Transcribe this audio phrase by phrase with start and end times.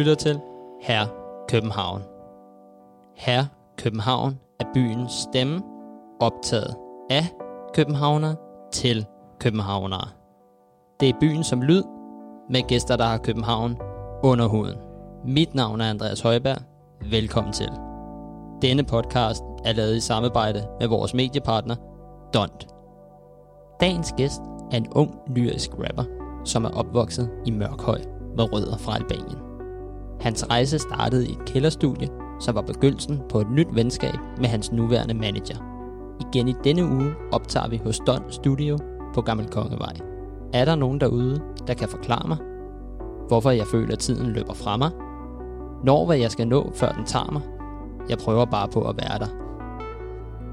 [0.00, 0.40] lytter til
[0.80, 1.06] Her
[1.48, 2.02] København.
[3.16, 3.44] Her
[3.78, 5.62] København er byens stemme,
[6.20, 6.76] optaget
[7.10, 7.26] af
[7.74, 8.36] københavnere
[8.72, 9.06] til
[9.38, 10.08] københavnere.
[11.00, 11.82] Det er byen som lyd,
[12.50, 13.76] med gæster, der har København
[14.22, 14.76] under huden.
[15.24, 16.58] Mit navn er Andreas Højberg.
[17.10, 17.70] Velkommen til.
[18.62, 21.76] Denne podcast er lavet i samarbejde med vores mediepartner,
[22.34, 22.66] Dont.
[23.80, 24.42] Dagens gæst
[24.72, 26.04] er en ung lyrisk rapper,
[26.44, 28.00] som er opvokset i Mørkhøj
[28.36, 29.49] med rødder fra Albanien.
[30.20, 32.08] Hans rejse startede i et kælderstudie,
[32.40, 35.56] som var begyndelsen på et nyt venskab med hans nuværende manager.
[36.20, 38.78] Igen i denne uge optager vi hos Don Studio
[39.14, 39.96] på Gammel Kongevej.
[40.52, 42.38] Er der nogen derude, der kan forklare mig,
[43.28, 44.90] hvorfor jeg føler, at tiden løber fra mig?
[45.84, 47.42] Når hvad jeg skal nå, før den tager mig?
[48.08, 49.28] Jeg prøver bare på at være der.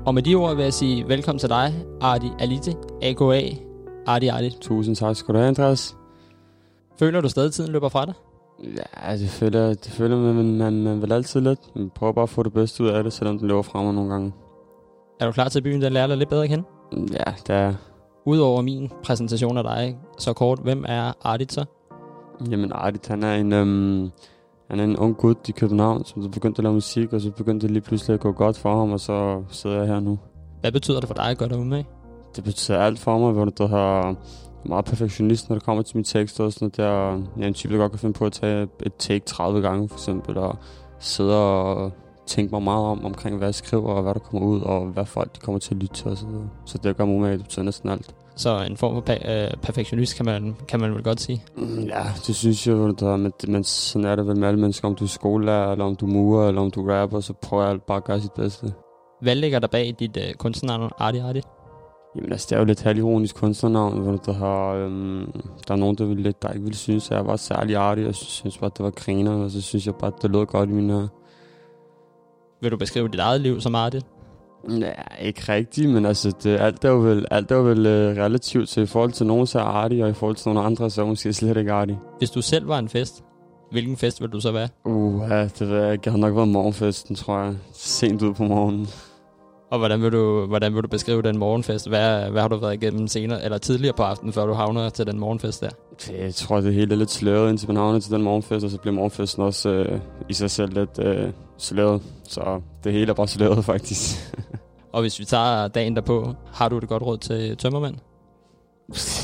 [0.05, 3.41] Og med de ord vil jeg sige velkommen til dig, Ardi Alite, a.k.a.
[4.05, 4.57] Ardi Ardi.
[4.61, 5.97] Tusind tak skal du have, Andreas.
[6.99, 8.13] Føler du stadig, at tiden løber fra dig?
[8.63, 11.59] Ja, det føler, det føler man, man, man, man vil altid lidt.
[11.75, 13.93] Man prøver bare at få det bedste ud af det, selvom det løber fra mig
[13.93, 14.33] nogle gange.
[15.19, 16.63] Er du klar til, at byen den lærer dig lidt bedre kende?
[16.93, 17.73] Ja, det er
[18.25, 21.65] Udover min præsentation af dig, så kort, hvem er Ardit så?
[22.51, 24.11] Jamen, Ardit, han er en, øhm,
[24.69, 27.31] han er en ung gut i København, som så begyndte at lave musik, og så
[27.31, 30.19] begyndte det lige pludselig at gå godt for ham, og så sidder jeg her nu.
[30.61, 31.83] Hvad betyder det for dig at gøre dig med?
[32.35, 34.15] Det betyder alt for mig, hvor du har
[34.67, 36.77] meget perfektionist, når det kommer til mine tekster og sådan noget.
[36.77, 39.61] Der, jeg er en type, der godt kan finde på at tage et take 30
[39.61, 40.57] gange, for eksempel, og
[40.99, 41.91] sidde og
[42.27, 45.05] tænke mig meget om, omkring hvad jeg skriver, og hvad der kommer ud, og hvad
[45.05, 46.27] folk de kommer til at lytte til osv.
[46.65, 48.15] Så, det gør mig umage, det betyder næsten alt.
[48.35, 51.43] Så en form for pa- øh, perfektionist, kan man, kan man vel godt sige?
[51.57, 54.87] Mm, Ja, det synes jeg, der, men, men sådan er det vel med alle mennesker,
[54.87, 57.33] om du er skolelærer, eller om du er murer, eller om du er rapper, så
[57.33, 58.73] prøver jeg bare at gøre sit bedste.
[59.21, 61.41] Hvad ligger der bag dit øh, kunstnernavn, Ardi Ardi?
[62.15, 65.31] Jamen altså, det er jo lidt halvironisk kunstnernavn, hvor der har, øhm,
[65.67, 68.03] der er nogen, der, vil lidt, der ikke ville synes, at jeg var særlig artig,
[68.03, 70.31] og jeg synes bare, at det var griner, og så synes jeg bare, at det
[70.31, 71.07] lød godt i mine ører.
[72.61, 74.01] Vil du beskrive dit eget liv som Ardi?
[74.69, 78.17] Ja, ikke rigtigt, men altså, det, alt er jo vel, alt er jo vel uh,
[78.17, 80.89] relativt til i forhold til nogen, så er artig, og i forhold til nogle andre,
[80.89, 81.99] så er måske slet ikke artig.
[82.17, 83.23] Hvis du selv var en fest,
[83.71, 84.67] hvilken fest vil du så være?
[84.85, 86.01] Uh, ja, det ved jeg ikke.
[86.05, 87.55] Jeg har nok været morgenfesten, tror jeg.
[87.73, 88.87] Sent ud på morgenen.
[89.69, 91.89] Og hvordan vil du, hvordan vil du beskrive den morgenfest?
[91.89, 95.07] Hvad, hvad har du været igennem senere, eller tidligere på aftenen, før du havner til
[95.07, 95.69] den morgenfest der?
[96.11, 98.77] Jeg tror, det hele er lidt sløret, indtil man havner til den morgenfest, og så
[98.77, 102.01] bliver morgenfesten også øh, i sig selv lidt øh, sløret.
[102.23, 104.33] Så det hele er bare sløret, faktisk.
[104.91, 107.95] Og hvis vi tager dagen derpå, har du det godt råd til tømmermænd?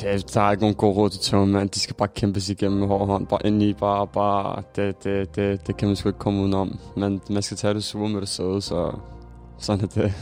[0.03, 1.69] Jeg der er ikke nogen god råd til tømmermænd.
[1.69, 3.27] De skal bare kæmpe sig igennem med hård hånd.
[3.27, 6.79] Bare ind i, bare, bare, det, det, det, det kan man sgu ikke komme udenom.
[6.97, 8.91] Men man skal tage det sure med det søde, så
[9.57, 10.13] sådan er det.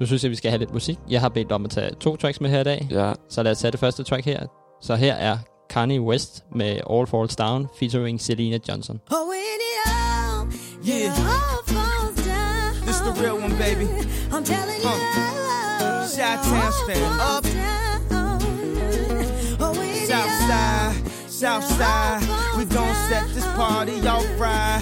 [0.00, 0.98] Nu synes jeg, vi skal have lidt musik.
[1.10, 2.88] Jeg har bedt om at tage to tracks med her i dag.
[2.90, 4.40] Ja, Så lad os tage det første track her.
[4.82, 5.38] Så her er
[5.70, 9.00] Kanye West med All Falls Down featuring Selena Johnson.
[9.10, 10.52] Oh, it all,
[10.88, 11.18] Yeah.
[11.34, 12.72] all falls down.
[12.86, 13.86] This the real one, baby.
[14.34, 14.94] I'm telling you,
[15.80, 17.44] Uh, Chi-town stand up.
[19.60, 20.94] Oh, when it South all, side,
[21.42, 22.20] south side.
[22.58, 24.80] We gon' set this party off right.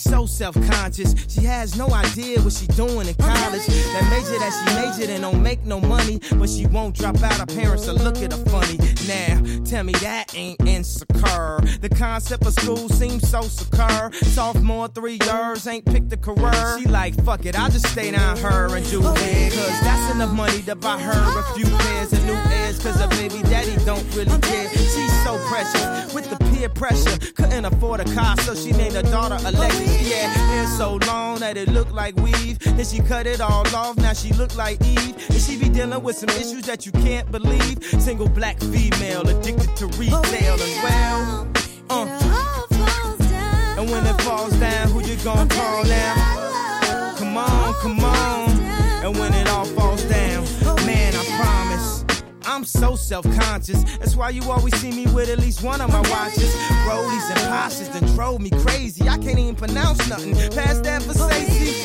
[0.00, 1.14] She's so self-conscious.
[1.28, 3.66] She has no idea what she doing in college.
[3.66, 7.34] That major that she majored in don't make no money, but she won't drop out.
[7.34, 8.78] Her parents will look at her funny.
[9.06, 11.60] Now, tell me that ain't insecure.
[11.80, 14.10] The concept of school seems so secure.
[14.22, 16.78] Sophomore, three years, ain't picked a career.
[16.78, 19.52] She like, fuck it, I'll just stay down her and do oh, it.
[19.52, 22.82] Cause that's enough money to buy her a oh, few pairs of new ears.
[22.82, 24.70] Cause her baby daddy don't really care.
[24.70, 27.18] She's so precious with the peer pressure.
[27.34, 29.89] Couldn't afford a car, so she named her daughter Alexis.
[30.00, 32.58] Yeah, hair so long that it looked like weave.
[32.58, 35.16] Then she cut it all off, now she look like Eve.
[35.30, 37.82] And she be dealing with some issues that you can't believe.
[37.84, 41.48] Single black female addicted to retail and well.
[41.90, 43.78] Uh, it all falls down.
[43.78, 47.14] and when it falls down, who you gonna call now?
[47.18, 48.50] Come on, come on.
[49.04, 49.99] And when it all falls
[52.60, 53.84] I'm so self-conscious.
[54.00, 56.54] That's why you always see me with at least one of my watches.
[56.84, 59.08] Rollies and Porsches that drove me crazy.
[59.08, 61.80] I can't even pronounce nothing past that for safety.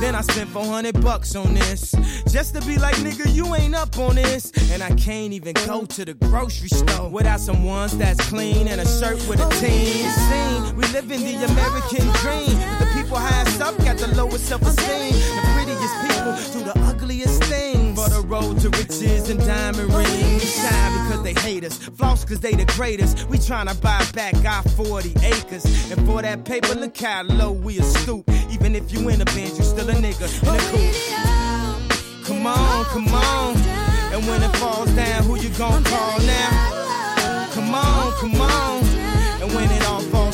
[0.00, 1.94] Then I spent 400 bucks on this.
[2.28, 4.50] Just to be like, nigga, you ain't up on this.
[4.72, 8.80] And I can't even go to the grocery store without some ones that's clean and
[8.80, 10.10] a shirt with a oh, team.
[10.10, 12.58] Scene, we live in the American dream.
[12.80, 15.12] The people highest up got the lowest self-esteem.
[15.12, 17.85] The prettiest people do the ugliest things.
[18.26, 20.42] Road to riches and diamond rings.
[20.42, 21.78] Shine because they hate us.
[21.78, 23.28] Floss because they the greatest.
[23.28, 25.64] We tryna buy back our 40 acres.
[25.92, 28.28] And for that paper, look how low we a stoop.
[28.50, 32.26] Even if you in a band, you still a nigga in a coupe.
[32.26, 33.56] Come on, come on.
[34.12, 37.48] And when it falls down, who you gon' call now?
[37.52, 38.82] Come on, come on.
[39.40, 40.25] And when it all falls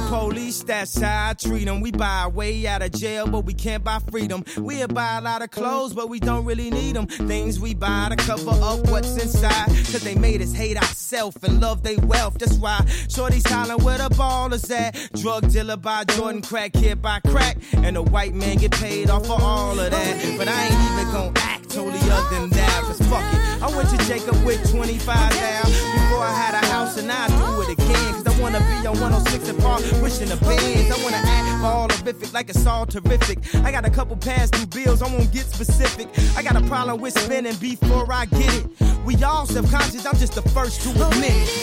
[0.00, 1.80] the police, that's how I treat them.
[1.80, 4.44] We buy way out of jail, but we can't buy freedom.
[4.56, 7.06] We'll buy a lot of clothes, but we don't really need them.
[7.06, 9.66] Things we buy to cover up what's inside.
[9.66, 12.38] Cause they made us hate ourselves and love they wealth.
[12.38, 14.94] That's why Shorty's hollering where the ball is at.
[15.14, 17.58] Drug dealer by Jordan, crack kid by crack.
[17.74, 20.34] And the white man get paid off for all of that.
[20.38, 22.84] But I ain't even gon' act totally other than that.
[23.10, 23.62] Fuck it.
[23.62, 25.62] I went to Jacob with 25 now.
[25.64, 28.12] Before I had a house and I do it again.
[28.14, 30.90] Cause I wanna be on 106 and Park, wishing the bands.
[30.90, 33.38] I wanna act all horrific like it's all terrific.
[33.64, 36.08] I got a couple past due bills, I won't get specific.
[36.36, 38.66] I got a problem with spending before I get it.
[39.04, 41.62] We all subconscious, I'm just the first to admit it.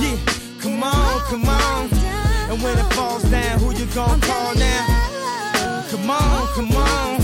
[0.00, 0.16] Yeah,
[0.60, 1.88] come on, come on.
[2.50, 5.84] And when it falls down, who you gonna call now?
[5.90, 7.23] Come on, come on.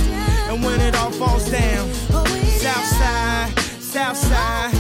[0.51, 2.25] And when it all falls down, oh,
[3.79, 4.80] south side,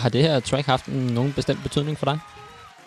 [0.00, 2.18] Har det her track haft en- nogen bestemt betydning for dig?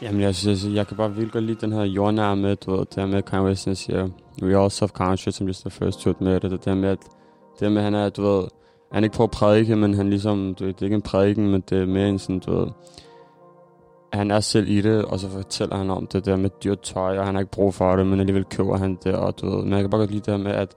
[0.02, 2.80] Jamen, jeg, synes, jeg kan bare virkelig godt lide den her jordnære med, du ved,
[2.80, 4.08] det her med, Kanye West siger,
[4.42, 6.98] we all self-conscious, I'm just the first to admit it, det der med, at,
[7.60, 8.44] det med, han er, du ved,
[8.92, 11.48] han ikke prøver at prædike, men han ligesom, du ved, det er ikke en prædiken,
[11.52, 12.68] men det er mere en sådan, du ved,
[14.14, 17.18] han er selv i det, og så fortæller han om det der med dyrt tøj,
[17.18, 19.64] og han har ikke brug for det, men alligevel køber han det, og du ved,
[19.64, 20.72] men jeg kan bare godt lide det her med, at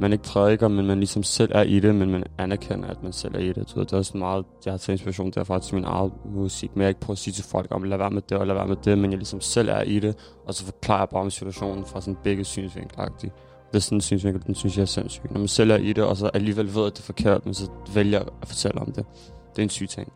[0.00, 3.12] man ikke prædiker, men man ligesom selv er i det, men man anerkender, at man
[3.12, 3.72] selv er i det.
[3.74, 6.82] Du det er også meget, jeg har taget inspiration derfra til min egen musik, men
[6.82, 8.66] jeg ikke prøver at sige til folk om, lad være med det og lad være
[8.66, 10.16] med det, men jeg ligesom selv er i det,
[10.46, 13.04] og så forklarer jeg bare om situationen fra sådan begge synsvinkler.
[13.04, 13.30] Det
[13.74, 15.22] er sådan en synsvinkel, den synes jeg er sindssyg.
[15.30, 17.54] Når man selv er i det, og så alligevel ved, at det er forkert, men
[17.54, 19.06] så vælger at fortælle om det.
[19.50, 20.12] Det er en syg ting.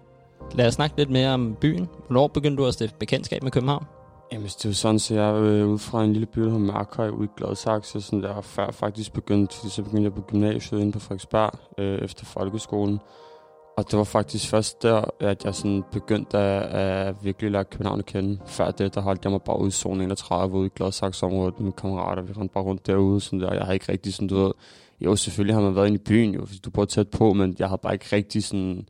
[0.55, 1.89] Lad os snakke lidt mere om byen.
[2.07, 3.87] Hvornår begyndte du at stifte bekendtskab med København?
[4.33, 6.47] Jamen, det er jo sådan, så jeg er øh, ude fra en lille by, der
[6.47, 10.21] hedder Markhøj, ude i Gladsaxe, sådan der før faktisk begyndte, så ligesom begyndte jeg på
[10.21, 12.99] gymnasiet inde på Frederiksberg, øh, efter folkeskolen.
[13.77, 17.99] Og det var faktisk først der, at jeg sådan begyndte at, at virkelig lære København
[17.99, 18.39] at kende.
[18.47, 21.73] Før det, der holdt jeg mig bare ude i zone 31, ude i Gladsaxe-området med
[21.73, 22.23] kammerater.
[22.23, 23.55] Vi rendte bare rundt derude, sådan der.
[23.55, 24.53] Jeg har ikke rigtig sådan, du ved...
[25.01, 27.57] Jo, selvfølgelig har man været inde i byen, jo, hvis du bor tæt på, men
[27.59, 28.87] jeg har bare ikke rigtig sådan...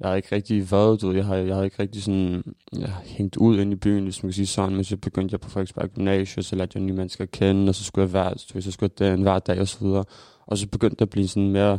[0.00, 2.88] Jeg har ikke rigtig været, du ved, jeg har, jeg har ikke rigtig sådan, jeg
[2.88, 5.40] har hængt ud ind i byen, hvis man kan sige sådan, men så begyndte jeg
[5.40, 8.30] på Frederiksberg Gymnasium, så lærte jeg nye mennesker at kende, og så skulle jeg være,
[8.30, 10.04] du ved, så skulle jeg den hver dag og så videre.
[10.46, 11.78] Og så begyndte det at blive sådan mere,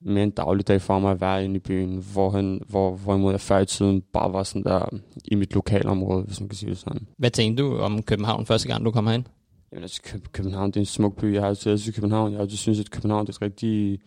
[0.00, 3.40] mere en dagligdag for mig at være inde i byen, hvor, han, hvor, hvorimod jeg
[3.40, 4.88] før i tiden bare var sådan der
[5.24, 7.06] i mit lokalområde, hvis man kan sige det sådan.
[7.18, 9.24] Hvad tænkte du om København første gang, du kom herind?
[9.72, 11.32] Jamen altså, Kø- København, det er en smuk by.
[11.34, 12.30] Jeg har altid elsket København.
[12.32, 13.98] Jeg har altid synes, at København det er et rigtig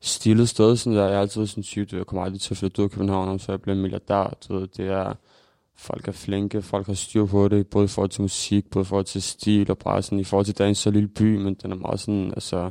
[0.00, 0.76] stillet sted.
[0.76, 1.04] Sådan der.
[1.04, 3.52] Jeg har altid sådan sygt, jeg kommer aldrig til at flytte ud af København, så
[3.52, 4.36] jeg bliver milliardær.
[4.48, 5.14] Du ved, det er,
[5.76, 8.86] folk er flinke, folk har styr på det, både i forhold til musik, både i
[8.86, 11.36] forhold til stil, og bare sådan i forhold til, at er en så lille by,
[11.36, 12.70] men den er meget sådan, altså,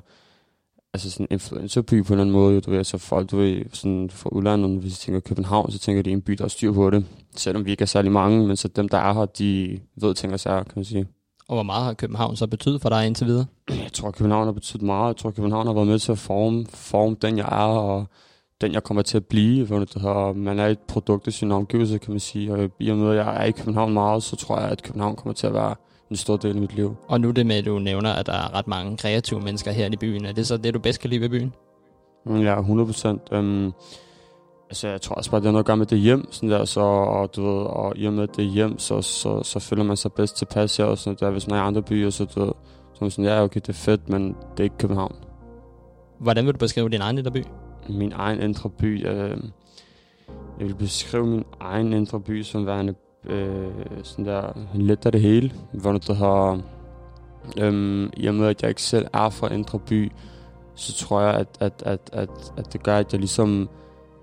[0.93, 2.61] altså sådan en influencerby på en eller anden måde.
[2.61, 6.01] Du ved, så folk, du ved, sådan fra udlandet, hvis de tænker København, så tænker
[6.03, 7.05] de en by, der har styr på det.
[7.35, 10.33] Selvom vi ikke er særlig mange, men så dem, der er her, de ved ting
[10.33, 11.07] og sager, kan man sige.
[11.49, 13.45] Og hvor meget har København så betydet for dig indtil videre?
[13.69, 15.07] Jeg tror, København har betydet meget.
[15.07, 18.05] Jeg tror, København har været med til at forme, forme den, jeg er, og
[18.61, 19.67] den, jeg kommer til at blive.
[19.67, 22.53] Hedder, man er et produkt af sin omgivelse, kan man sige.
[22.53, 25.15] Og i og med, at jeg er i København meget, så tror jeg, at København
[25.15, 25.75] kommer til at være
[26.09, 26.95] en stor del af mit liv.
[27.07, 29.89] Og nu det med, at du nævner, at der er ret mange kreative mennesker her
[29.93, 30.25] i byen.
[30.25, 31.53] Er det så det, du bedst kan lide ved byen?
[32.25, 33.21] Mm, Ja, 100 procent.
[33.31, 33.73] Um,
[34.69, 36.65] altså, jeg tror også bare, det har noget at gøre med det hjem, sådan der,
[36.65, 39.97] så, og, du ved, og i og med det hjem, så, så, så føler man
[39.97, 42.39] sig bedst tilpas her, og sådan der, hvis man er i andre byer, så, du
[42.39, 42.51] ved,
[42.93, 45.15] så er man sådan, ja, okay, det er fedt, men det er ikke København.
[46.19, 47.43] Hvordan vil du beskrive din egen lille by?
[47.89, 49.07] min egen indre by.
[49.07, 49.37] Øh,
[50.59, 52.95] jeg vil beskrive min egen indre by som værende
[53.25, 53.71] øh,
[54.03, 55.51] sådan der lidt af det hele.
[55.71, 56.61] Hvor det har,
[57.57, 60.11] øh, I og med, at jeg ikke selv er fra indre by,
[60.75, 63.69] så tror jeg, at, at, at, at, at det gør, at jeg ligesom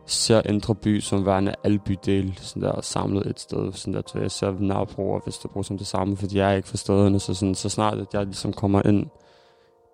[0.06, 3.73] ser indre by som værende alle bydele, sådan der samlet et sted.
[3.73, 6.68] Sådan der, så jeg ser Nørrebro og Vesterbro som det samme, fordi jeg er ikke
[6.68, 9.06] fra stederne, så, sådan, så snart at jeg ligesom kommer ind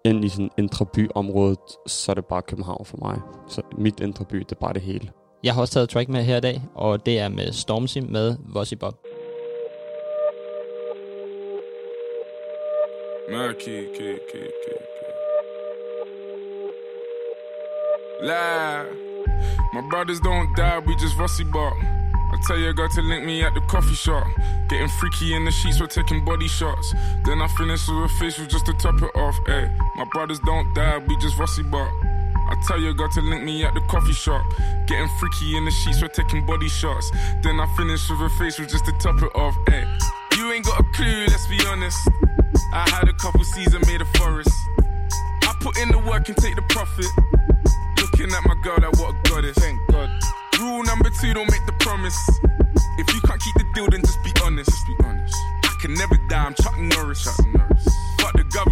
[0.05, 3.21] ind i sådan indre byområdet, så er det bare København for mig.
[3.49, 5.11] Så mit indre by, det er bare det hele.
[5.45, 8.37] Jeg har også taget track med her i dag, og det er med Stormzy med
[8.55, 8.95] Vossi Bob.
[13.31, 15.11] Murky, kid, kid, kid, kid.
[19.73, 21.77] My brothers don't die, we just rusty bark.
[22.33, 24.27] I tell your girl to link me at the coffee shop.
[24.69, 26.95] Getting freaky in the sheets, we're taking body shots.
[27.25, 29.37] Then I finish with a facial just to top it off.
[29.49, 31.91] Ay, my brothers don't die, we just rusty bark.
[32.51, 34.45] I tell your girl to link me at the coffee shop.
[34.87, 37.11] Getting freaky in the sheets, we're taking body shots.
[37.43, 39.57] Then I finish with a face, facial just to top it off.
[39.69, 39.73] Eh.
[39.73, 40.37] Ay, eh.
[40.37, 41.99] you ain't got a clue, let's be honest.
[42.73, 44.55] I had a couple seasons made a forest.
[45.43, 47.07] I put in the work and take the profit.
[48.21, 49.57] Looking at my girl, like what a goddess.
[49.57, 50.11] Thank God.
[50.61, 52.15] Rule number two, don't make the promise.
[52.99, 54.69] If you can't keep the deal, then just be honest.
[54.69, 55.35] Just be honest.
[55.65, 57.25] I can never die, I'm Chuck Norris.
[57.25, 58.10] Chuck Norris.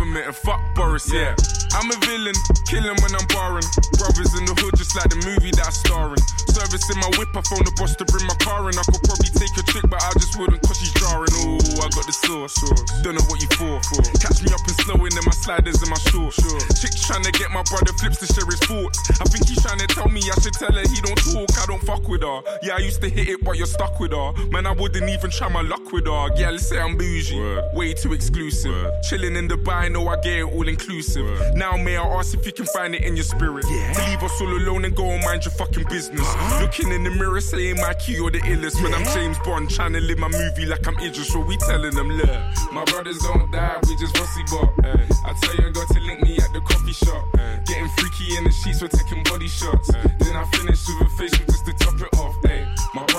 [0.08, 1.36] Government and fuck Boris, yeah.
[1.76, 2.32] I'm a villain,
[2.64, 3.68] killing when I'm barring.
[4.00, 6.22] Brothers in the hood, just like the movie that I star in.
[6.48, 8.74] Service in my whip, I phone the boss to bring my car in.
[8.80, 11.28] I could probably take a trick, but I just wouldn't cause she's jarring.
[11.44, 12.56] Ooh, I got the sauce.
[13.04, 13.76] Don't know what you for.
[14.16, 16.40] Catch me up and slowing in my sliders and my shorts.
[16.80, 18.96] Chick's trying to get my brother flips to share his thoughts.
[19.20, 21.68] I think he's trying to tell me I should tell her he don't talk, I
[21.68, 22.40] don't fuck with her.
[22.64, 24.32] Yeah, I used to hit it, but you're stuck with her.
[24.48, 26.32] Man, I wouldn't even try my luck with her.
[26.40, 27.36] Yeah, let's say I'm bougie.
[27.76, 28.88] Way too exclusive.
[29.04, 31.26] Chilling in Dubai, know I get it all inclusive.
[31.54, 33.64] Now, may I ask if you can find it in your spirit?
[33.64, 36.26] To leave us all alone and go and mind your fucking business.
[36.60, 38.82] Looking in the mirror, saying my key or the illest.
[38.82, 41.94] When I'm James Bond, trying to live my movie like I'm Idris, so we telling
[41.94, 42.30] them, look,
[42.72, 44.72] my brothers don't die, we just rusty bop.
[44.84, 45.06] Eh.
[45.24, 47.24] I tell you, I got to link me at the coffee shop.
[47.38, 47.58] Eh.
[47.66, 49.94] Getting freaky in the sheets, we're taking body shots.
[49.94, 50.06] Eh.
[50.20, 52.27] Then I finish with a facial just to top it off.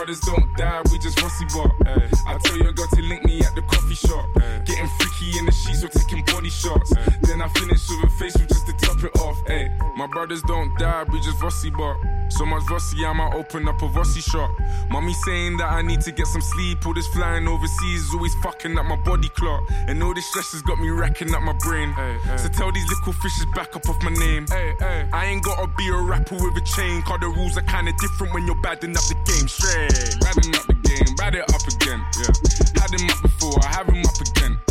[0.09, 0.15] Ay.
[0.17, 1.71] My brothers don't die, we just rusty bop.
[1.85, 2.07] Eh?
[2.27, 4.25] I tell you, I got to link me at the coffee shop.
[4.41, 4.59] Eh?
[4.65, 6.95] Getting freaky in the sheets, we're taking body shots.
[6.95, 7.09] Eh?
[7.21, 9.37] Then I finish with a facial just to top it off.
[9.49, 9.69] Ay.
[9.97, 11.97] My brothers don't die, we just rusty bop.
[12.29, 14.51] So much rusty, I might open up a rusty shop.
[14.89, 16.85] Mommy saying that I need to get some sleep.
[16.85, 19.63] All this flying overseas is always fucking up my body clock.
[19.87, 21.93] And all this stress has got me racking up my brain.
[22.37, 24.45] So tell these little fishes back up off my name.
[24.51, 27.01] I ain't gotta be a rapper with a chain.
[27.01, 29.47] Cause the rules are kinda different when you're badding up the game.
[29.47, 29.98] Straight.
[30.21, 31.99] Badding up the game, bad it up again.
[32.19, 32.81] Yeah.
[32.81, 34.68] Had him up before, I have him up again.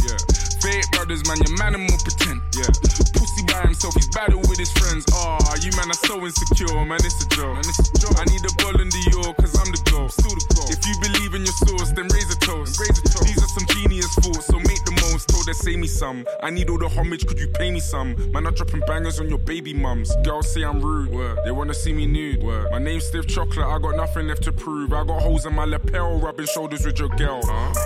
[0.62, 2.42] Fake brothers, man, your man and more pretend.
[2.58, 2.70] Yeah.
[3.14, 5.06] Pussy by himself, he's battle with his friends.
[5.12, 7.54] Ah, you man are so insecure, man, it's a joke.
[7.54, 8.18] Man, it's a joke.
[8.18, 10.08] I need a ball in the York, cause I'm the goal.
[10.08, 10.66] Still the goal.
[10.70, 12.80] If you believe in your source, then raise a toast.
[12.80, 13.26] raise a toast.
[13.26, 15.28] These are some genius thoughts, so make the most.
[15.28, 16.26] Told her, say me some.
[16.42, 18.16] I need all the homage, could you pay me some?
[18.32, 20.10] Man, I'm dropping bangers on your baby mums.
[20.24, 21.10] Girls say I'm rude.
[21.10, 21.38] Word.
[21.44, 22.42] They wanna see me nude.
[22.42, 22.70] Word.
[22.70, 24.92] My name's Stiff Chocolate, I got nothing left to prove.
[24.92, 27.40] I got holes in my lapel, rubbing shoulders with your girl.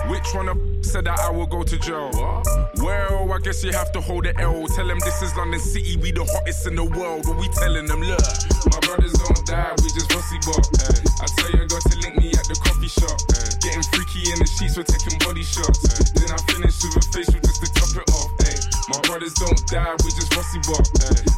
[0.09, 2.11] Which one of said that I will go to jail?
[2.83, 4.67] Well, I guess you have to hold the L.
[4.75, 7.23] Tell them this is London City, we the hottest in the world.
[7.27, 8.19] What we telling them, look.
[8.67, 10.59] My brothers don't die, we just rusty bop.
[10.83, 11.23] Eh.
[11.23, 13.15] I tell you, I got to link me at the coffee shop.
[13.39, 13.55] Eh.
[13.63, 15.79] Getting freaky in the sheets, we're taking body shots.
[15.95, 16.11] Eh.
[16.19, 18.29] Then I finish with a facial just to top it off.
[18.51, 18.55] Ay.
[18.91, 20.83] My brothers don't die, we just rusty bop.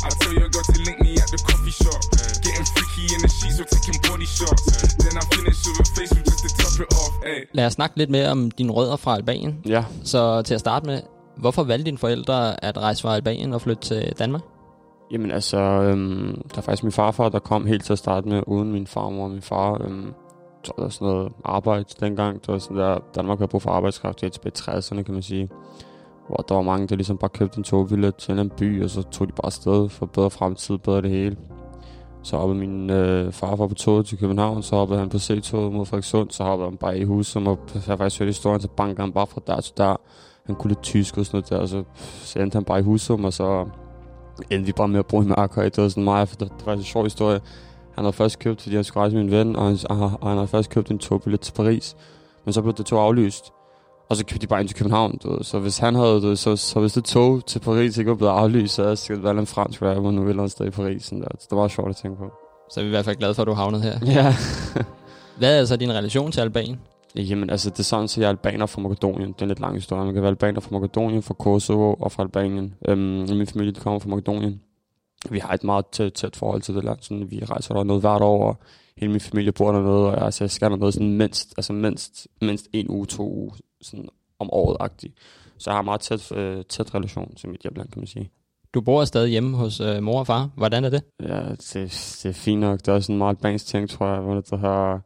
[0.01, 2.01] I tell you, I got to link me at the coffee shop.
[2.41, 4.65] Getting freaky in the sheets, we're taking body shots.
[4.97, 7.13] Then I finish with a facial just to top it off.
[7.21, 7.45] Ay.
[7.53, 9.61] Lad os snakke lidt mere om dine rødder fra Albanien.
[9.65, 11.01] Ja, Så til at starte med,
[11.37, 14.41] hvorfor valgte dine forældre at rejse fra Albanien og flytte til Danmark?
[15.11, 18.43] Jamen altså, øhm, der er faktisk min farfar, der kom helt til at starte med,
[18.47, 19.81] uden min farmor og min far.
[19.81, 20.13] Øhm,
[20.63, 22.45] så var der sådan noget arbejde dengang.
[22.45, 25.23] Der var sådan der, Danmark havde brug for arbejdskraft helt tilbage i 60'erne, kan man
[25.23, 25.49] sige.
[26.27, 28.83] Hvor der var mange, der ligesom bare købte en togbillet til en eller anden by,
[28.83, 31.37] og så tog de bare afsted for bedre fremtid, bedre det hele.
[32.23, 35.85] Så hoppede min øh, farfar på toget til København, så hoppede han på C-toget mod
[35.85, 39.03] Frederikssund, så hoppede han bare i huset, og jeg har faktisk hørt historien, så banker
[39.03, 39.95] han bare fra der til der.
[40.45, 41.83] Han kunne lidt tysk og sådan noget der, og så,
[42.23, 43.65] så endte han bare i Husum, og så
[44.49, 45.61] endte vi bare med at bruge i Marker.
[45.61, 47.41] Det var sådan meget, for det, det var en sjov historie.
[47.95, 50.37] Han havde først købt, fordi han skulle rejse med en ven, og han, og han
[50.37, 51.95] havde først købt en togbillet til Paris.
[52.45, 53.51] Men så blev det tog aflyst.
[54.09, 55.43] Og så købte de bare ind til København, du ved.
[55.43, 58.15] Så hvis han havde, du ved, så, så hvis det tog til Paris ikke var
[58.15, 60.65] blevet aflyst, så havde jeg sikkert været en fransk rapper nu et eller andet sted
[60.65, 61.03] i Paris.
[61.03, 61.27] Sådan der.
[61.39, 62.31] Så det var sjovt at tænke på.
[62.71, 63.99] Så er vi i hvert fald glade for, at du havnede her.
[64.05, 64.35] Ja.
[65.37, 66.79] Hvad er så din relation til Albanien?
[67.17, 69.33] Jamen, altså, det er sådan, at jeg er albaner fra Makedonien.
[69.33, 70.05] Det er en lidt lang historie.
[70.05, 72.73] Man kan være albaner fra Makedonien, fra Kosovo og fra Albanien.
[72.87, 72.99] Øhm,
[73.37, 74.61] min familie de kommer fra Makedonien.
[75.29, 76.97] Vi har et meget tæt, tæt forhold til det land.
[77.01, 78.57] Sådan, vi rejser der noget hvert år, og
[78.97, 82.27] hele min familie bor dernede, og altså, jeg skal der noget sådan mindst, altså mindst,
[82.41, 85.13] mindst en uge, to uge sådan om året -agtigt.
[85.57, 88.29] Så jeg har meget tæt, øh, tæt relation til mit hjemland, kan man sige.
[88.73, 90.49] Du bor stadig hjemme hos øh, mor og far.
[90.55, 91.03] Hvordan er det?
[91.19, 91.73] Ja, det,
[92.23, 92.79] det er fint nok.
[92.79, 94.21] Det er sådan en meget albansk ting, tror jeg.
[94.21, 94.99] Hvor det her,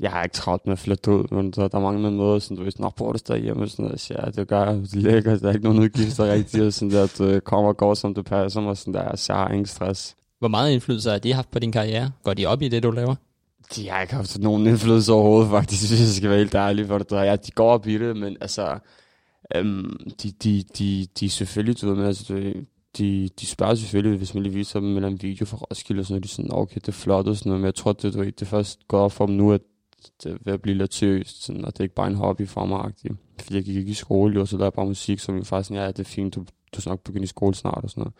[0.00, 2.38] jeg har ikke travlt med at flytte ud, men der, der er mange med møder,
[2.38, 4.00] sådan, du ved, nok bor du stadig hjemme, sådan noget.
[4.00, 6.72] Så ja, det gør jeg, det er lækkert, der er ikke nogen udgifter rigtigt, og
[6.72, 9.42] sådan der, at det kommer og går, som det passer mig, sådan der, så jeg
[9.42, 10.16] har ingen stress.
[10.38, 12.10] Hvor meget indflydelse har de haft på din karriere?
[12.22, 13.14] Går de op i det, du laver?
[13.76, 16.98] De har ikke haft nogen indflydelse overhovedet, faktisk, hvis jeg skal være helt ærlig for
[16.98, 17.10] det.
[17.10, 17.22] der.
[17.22, 18.78] Ja, de går op i det, men altså,
[19.54, 22.66] øhm, de, de, de, de er selvfølgelig, du ved, men altså, det,
[22.98, 26.14] de, de spørger selvfølgelig, hvis man lige viser dem en video fra Roskilde, og sådan
[26.14, 28.14] noget, de er sådan, okay, det er flot og sådan noget, men jeg tror, det,
[28.14, 29.60] du ved, det er først gået op for dem nu, at
[30.22, 32.48] det er ved at blive lidt seriøst, sådan, og det er ikke bare en hobby
[32.48, 33.14] for mig -agtigt.
[33.40, 35.68] Fordi jeg gik ikke i skole, jo, så lavede jeg bare musik, vi var faktisk
[35.68, 38.00] sådan, ja, det er fint, du, du skal nok begynde i skole snart og sådan
[38.00, 38.14] noget.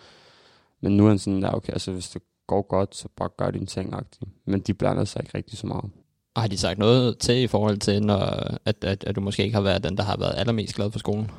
[0.80, 3.50] Men nu er han sådan, ja, okay, altså hvis det går godt, så bare gør
[3.50, 4.28] dine ting -agtigt.
[4.44, 5.90] Men de blander sig ikke rigtig så meget.
[6.34, 8.18] Og har de sagt noget til i forhold til, når,
[8.64, 10.99] at, at, at du måske ikke har været den, der har været allermest glad for
[10.99, 11.30] skolen?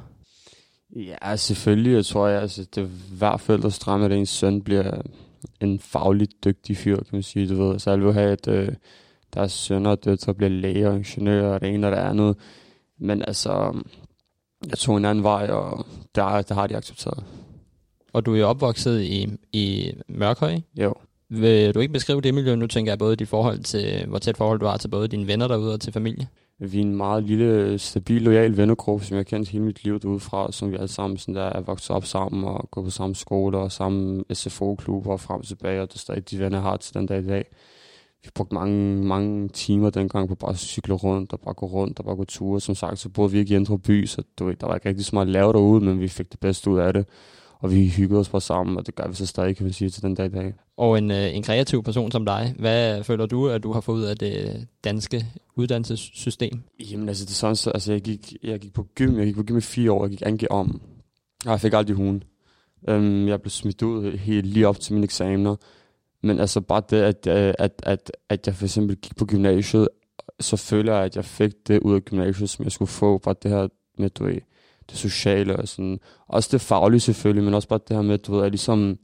[0.95, 1.93] Ja, selvfølgelig.
[1.93, 5.01] Jeg tror, jeg, altså, det er hver forældres drøm, at ens søn bliver
[5.61, 7.49] en fagligt dygtig fyr, kan man sige.
[7.49, 8.73] Du ved, så alle vil have, at øh,
[9.33, 12.35] deres sønner og døtre bliver læger ingeniører og det ene og det andet.
[12.99, 13.83] Men altså,
[14.69, 15.85] jeg tog en anden vej, og
[16.15, 17.23] der, der har de accepteret.
[18.13, 20.59] Og du er jo opvokset i, i Mørkhøj.
[20.81, 20.93] Jo.
[21.29, 22.55] Vil du ikke beskrive det miljø?
[22.55, 25.27] Nu tænker jeg både dit forhold til, hvor tæt forhold du har til både dine
[25.27, 26.27] venner derude og til familie.
[26.59, 29.99] Vi er en meget lille, stabil, lojal vennegruppe, som jeg har kendt hele mit liv
[29.99, 33.15] derudefra, som vi alle sammen sådan der, er vokset op sammen og gået på samme
[33.15, 36.63] skole og samme SFO-klubber og frem og tilbage, og det er stadig de venner, jeg
[36.63, 37.45] har til den dag i dag.
[38.23, 41.99] Vi brugte mange, mange timer dengang på bare at cykle rundt og bare gå rundt
[41.99, 42.61] og bare gå ture.
[42.61, 44.89] Som sagt, så boede vi ikke i Indre By, så du ved, der var ikke
[44.89, 47.05] rigtig så meget at lave derude, men vi fik det bedste ud af det.
[47.59, 49.89] Og vi hyggede os bare sammen, og det gør vi så stadig, kan man sige,
[49.89, 50.53] til den dag i dag.
[50.77, 53.97] Og en, øh, en kreativ person som dig, hvad føler du, at du har fået
[53.97, 55.25] ud af det danske
[55.55, 56.61] uddannelsessystem?
[56.91, 59.35] Jamen altså, det er sådan, så, altså jeg gik, jeg gik på gym, jeg gik
[59.35, 60.81] på gym i fire år, jeg gik angiv om.
[61.45, 62.23] Og jeg fik aldrig hun.
[62.87, 65.55] Um, jeg blev smidt ud helt lige op til mine eksamener.
[66.23, 69.89] Men altså bare det, at, øh, at, at, at jeg for eksempel gik på gymnasiet,
[70.39, 73.17] så føler jeg, at jeg fik det ud af gymnasiet, som jeg skulle få.
[73.17, 74.41] Bare det her med, du ved,
[74.89, 75.99] det sociale og sådan.
[76.27, 78.97] Også det faglige selvfølgelig, men også bare det her med, du ved, at ligesom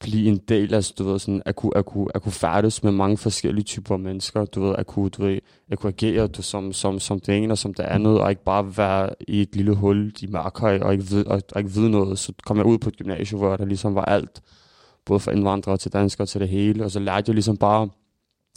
[0.00, 2.92] blive en del af, du ved, sådan, at kunne, at kunne, at kunne færdes med
[2.92, 6.72] mange forskellige typer mennesker, du ved, at kunne, du ved, at kunne agere du, som,
[6.72, 9.74] som, som det ene og som det andet, og ikke bare være i et lille
[9.74, 12.18] hul i mørkhøj og ikke, vide, og, og ikke vide noget.
[12.18, 14.42] Så kom jeg ud på et gymnasium, hvor der ligesom var alt,
[15.06, 17.88] både for indvandrere til danskere til det hele, og så lærte jeg ligesom bare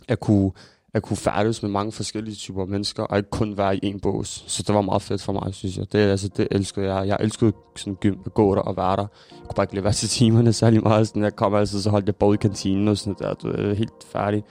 [0.08, 0.52] at kunne,
[0.94, 4.44] at kunne færdes med mange forskellige typer mennesker, og ikke kun være i en bås.
[4.48, 5.92] Så det var meget fedt for mig, synes jeg.
[5.92, 7.08] Det, altså, det elskede jeg.
[7.08, 9.08] Jeg elskede sådan gym at gå der og være der.
[9.32, 11.08] Jeg kunne bare ikke lide at være til timerne særlig meget.
[11.08, 13.34] Sådan, jeg kom altid, så holdt jeg både i kantinen og sådan der.
[13.34, 14.44] Du er helt færdig.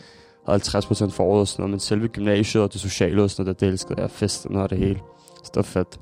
[0.46, 3.30] Jeg havde 50 procent foråret og sådan noget, men selve gymnasiet og det sociale og
[3.30, 4.10] sådan noget, det elskede jeg.
[4.10, 5.00] Festen og det hele.
[5.44, 6.00] Så det var fedt.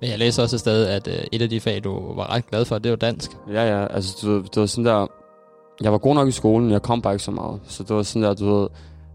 [0.00, 2.46] Men jeg læser også et sted, at øh, et af de fag, du var ret
[2.46, 3.30] glad for, det var dansk.
[3.52, 5.06] Ja, ja, altså du det var sådan der,
[5.82, 7.60] jeg var god nok i skolen, jeg kom bare ikke så meget.
[7.64, 8.68] Så det var sådan der, du ved,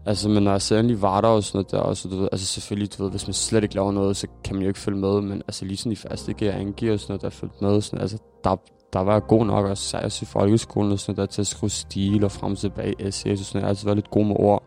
[0.06, 2.16] altså men når jeg så endelig var der og sådan noget der, og så du
[2.16, 4.68] ved, altså selvfølgelig, du ved, hvis man slet ikke laver noget, så kan man jo
[4.68, 7.22] ikke følge med, men altså lige sådan i første gear, anden gear og sådan noget,
[7.22, 8.56] der følte med, sådan, altså der,
[8.92, 11.46] der var jeg god nok også, særligt i folkeskolen og sådan noget, der til at
[11.46, 13.96] skrive stil og frem og tilbage i essays og sådan noget, jeg har altid været
[13.96, 14.62] lidt god med ord.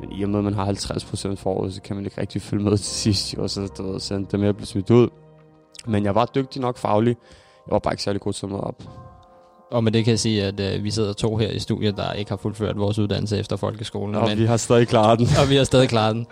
[0.00, 2.64] Men i og med, at man har 50% foråret, så kan man ikke rigtig følge
[2.64, 5.08] med til sidst, jo, så du ved, så det med at blive smidt ud.
[5.86, 7.16] Men jeg var dygtig nok faglig.
[7.66, 9.03] Jeg var bare ikke særlig god til at møde op.
[9.70, 12.12] Og med det kan jeg sige, at øh, vi sidder to her i studiet, der
[12.12, 14.14] ikke har fuldført vores uddannelse efter folkeskolen.
[14.14, 15.26] Og vi har stadig klaret den.
[15.42, 16.26] og vi har stadig klaret den.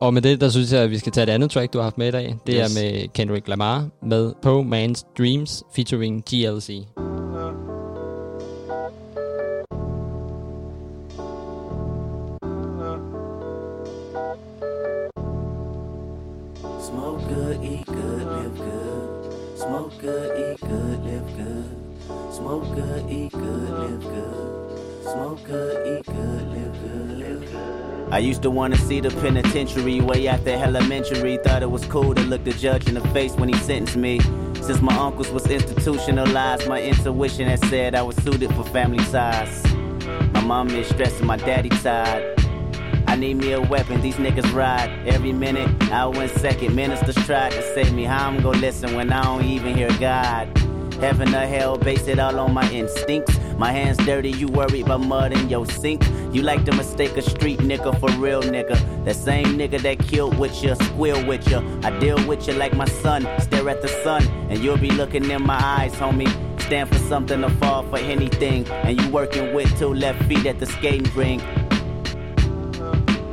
[0.00, 1.82] Og med det, der synes jeg, at vi skal tage et andet track, du har
[1.82, 2.36] haft med i dag.
[2.46, 2.76] Det Yes.
[2.76, 6.70] er med Kendrick Lamar med Po Man's Dreams featuring GLC.
[28.12, 31.36] I used to want to see the penitentiary way after elementary.
[31.38, 34.18] Thought it was cool to look the judge in the face when he sentenced me.
[34.60, 39.64] Since my uncles was institutionalized, my intuition had said I was suited for family size.
[40.32, 42.36] My mom is stressing my daddy tired.
[43.06, 46.74] I need me a weapon, these niggas ride every minute, hour and second.
[46.74, 50.48] Ministers tried to save me, how I'm gonna listen when I don't even hear God?
[51.00, 53.38] Heaven or hell, base it all on my instincts.
[53.56, 56.02] My hands dirty, you worried about mud in your sink.
[56.32, 58.78] You like to mistake a street nigga for real nigga.
[59.04, 61.58] That same nigga that killed with you, squeal with you.
[61.82, 65.28] I deal with you like my son, stare at the sun, and you'll be looking
[65.28, 66.30] in my eyes, homie.
[66.60, 68.64] Stand for something or fall for anything.
[68.68, 71.42] And you working with two left feet at the skating rink.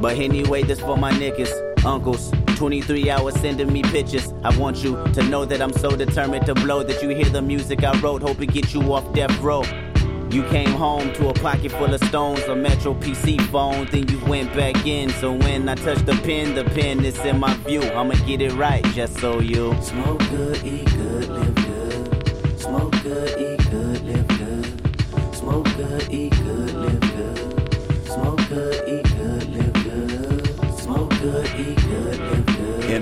[0.01, 2.31] But anyway, this for my niggas, uncles.
[2.55, 4.33] 23 hours sending me pictures.
[4.43, 7.43] I want you to know that I'm so determined to blow that you hear the
[7.43, 9.61] music I wrote, hope it gets you off death row.
[10.29, 14.19] You came home to a pocket full of stones, a Metro PC phone, then you
[14.25, 15.09] went back in.
[15.09, 17.81] So when I touch the pen, the pen is in my view.
[17.81, 22.59] I'ma get it right, just so you smoke good, eat good, live good.
[22.59, 25.35] Smoke good, eat good, live good.
[25.35, 28.07] Smoke good, eat good, live good.
[28.07, 30.79] Smoke good, eat good, live good.
[30.79, 31.56] Smoke good,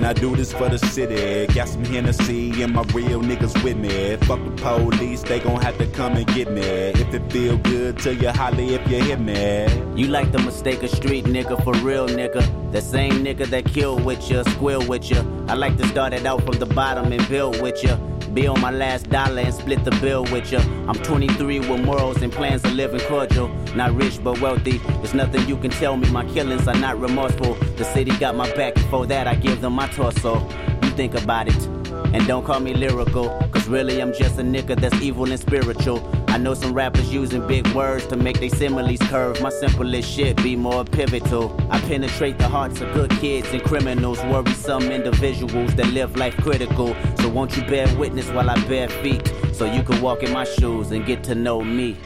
[0.04, 1.52] I do this for the city.
[1.54, 4.16] Got some Hennessy and my real niggas with me.
[4.26, 6.62] Fuck the police, they gon' have to come and get me.
[6.62, 9.66] If it feel good to you, holly if you hit me.
[10.00, 12.42] You like the mistake of street nigga for real nigga.
[12.72, 15.24] The same nigga that kill with ya, squill with ya.
[15.48, 17.96] I like to start it out from the bottom and build with ya.
[18.36, 20.60] Be on my last dollar and split the bill with ya.
[20.88, 23.48] I'm 23 with morals and plans of living cordial.
[23.74, 24.76] Not rich but wealthy.
[24.76, 26.10] There's nothing you can tell me.
[26.10, 27.54] My killings are not remorseful.
[27.78, 28.74] The city got my back.
[28.74, 30.46] Before that, I give them my torso.
[30.82, 31.66] You think about it.
[32.12, 36.00] And don't call me lyrical, cause really I'm just a nigga that's evil and spiritual.
[36.36, 39.40] I know some rappers using big words to make their similes curve.
[39.40, 41.56] My simplest shit be more pivotal.
[41.70, 46.94] I penetrate the hearts of good kids and criminals, worrisome individuals that live life critical.
[47.20, 50.44] So won't you bear witness while I bare feet, so you can walk in my
[50.44, 51.96] shoes and get to know me.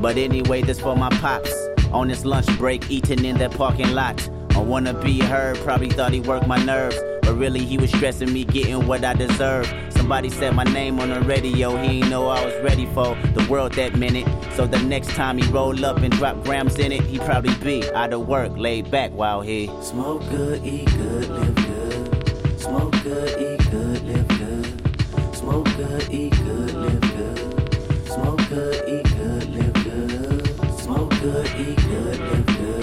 [0.00, 1.54] But anyway, this for my pops.
[1.92, 4.28] On his lunch break, eating in that parking lot.
[4.56, 6.96] I wanna be heard, probably thought he worked my nerves.
[7.22, 9.72] But really, he was stressing me getting what I deserve.
[10.10, 13.46] Somebody said my name on the radio, he ain't know I was ready for the
[13.48, 14.26] world that minute.
[14.56, 17.88] So the next time he roll up and drop grams in it, he probably be
[17.92, 22.60] out of work, laid back while he Smoke good, eat good, live good.
[22.60, 25.36] Smoke good, eat good, live good.
[25.36, 26.39] Smoke good, eat good,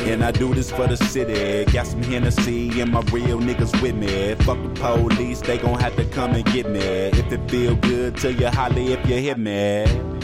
[0.07, 1.69] And I do this for the city.
[1.71, 4.35] Got some Hennessy and my real niggas with me.
[4.45, 6.79] Fuck the police, they gon' have to come and get me.
[6.79, 10.16] If it feel good to you, holly if you hit me.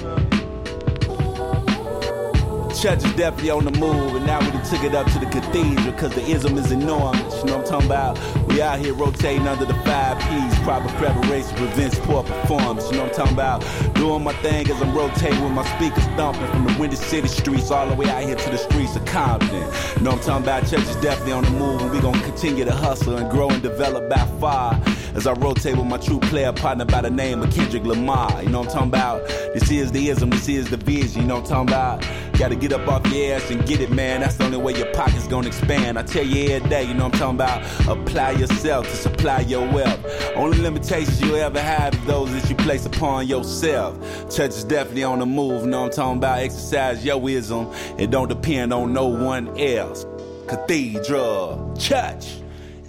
[2.84, 5.26] Church is definitely on the move, and now we done took it up to the
[5.28, 7.38] cathedral because the ism is enormous.
[7.38, 8.48] You know what I'm talking about?
[8.50, 10.60] We out here rotating under the five P's.
[10.66, 12.92] Proper preparation prevents poor performance.
[12.92, 13.96] You know what I'm talking about?
[13.96, 17.72] Doing my thing as I'm rotating with my speakers thumping from the Windy City streets
[17.72, 19.50] all the way out here to the streets of Compton.
[19.96, 20.68] You know what I'm talking about?
[20.68, 23.64] Church is definitely on the move, and we gonna continue to hustle and grow and
[23.64, 24.78] develop by far
[25.16, 28.44] as I rotate with my true player partner by the name of Kendrick Lamar.
[28.44, 29.26] You know what I'm talking about?
[29.54, 31.22] This is the ism, this is the vision.
[31.22, 32.33] You know what I'm talking about?
[32.40, 34.22] Gotta get up off your ass and get it, man.
[34.22, 35.98] That's the only way your pocket's gonna expand.
[36.00, 37.62] I tell you every day, you know what I'm talking about?
[37.88, 40.00] Apply yourself to supply your wealth.
[40.36, 43.96] Only limitations you ever have is those that you place upon yourself.
[44.36, 46.40] Church is definitely on the move, you know what I'm talking about?
[46.40, 47.68] Exercise your wisdom.
[47.98, 50.06] It don't depend on no one else.
[50.48, 52.26] Cathedral, church,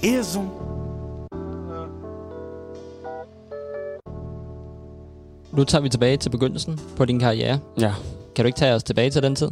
[0.03, 0.49] ism.
[5.53, 7.59] Nu tager vi tilbage til begyndelsen på din karriere.
[7.81, 7.93] Ja.
[8.37, 9.51] Kan du ikke tage os tilbage til den tid?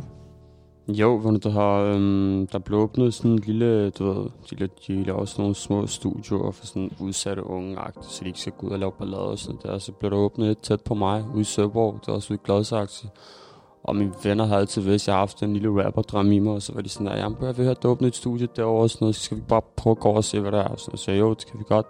[0.88, 4.86] Jo, hvor du har, øhm, der blev åbnet sådan en lille, du ved, de, la-
[4.86, 8.66] de laver også nogle små studioer for sådan udsatte unge så de ikke skal gå
[8.66, 9.78] ud og lave ballade og sådan der.
[9.78, 12.38] Så blev der åbnet et tæt på mig ude i Søborg, det var også ude
[12.42, 13.08] i Gladsaxe.
[13.84, 16.52] Og mine venner havde altid vidst, at jeg har haft en lille rapperdrøm i mig,
[16.52, 18.48] og så var de sådan der, jamen, jeg vil høre, at der åbner et studie
[18.56, 20.58] derovre og sådan noget, så skal vi bare prøve at gå og se, hvad der
[20.58, 20.68] er.
[20.92, 21.86] Og så jeg, jo, det kan vi godt.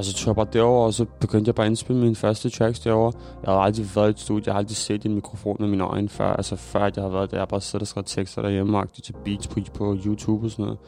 [0.00, 2.50] Og så tog jeg bare derover, og så begyndte jeg bare at indspille mine første
[2.50, 3.12] tracks derover.
[3.42, 5.84] Jeg havde aldrig været i et studie, jeg har aldrig set en mikrofon med mine
[5.84, 6.32] øjne før.
[6.32, 9.48] Altså før jeg havde været der, jeg bare siddet og skrevet tekster derhjemme, til beats
[9.48, 10.78] på, på YouTube og sådan noget.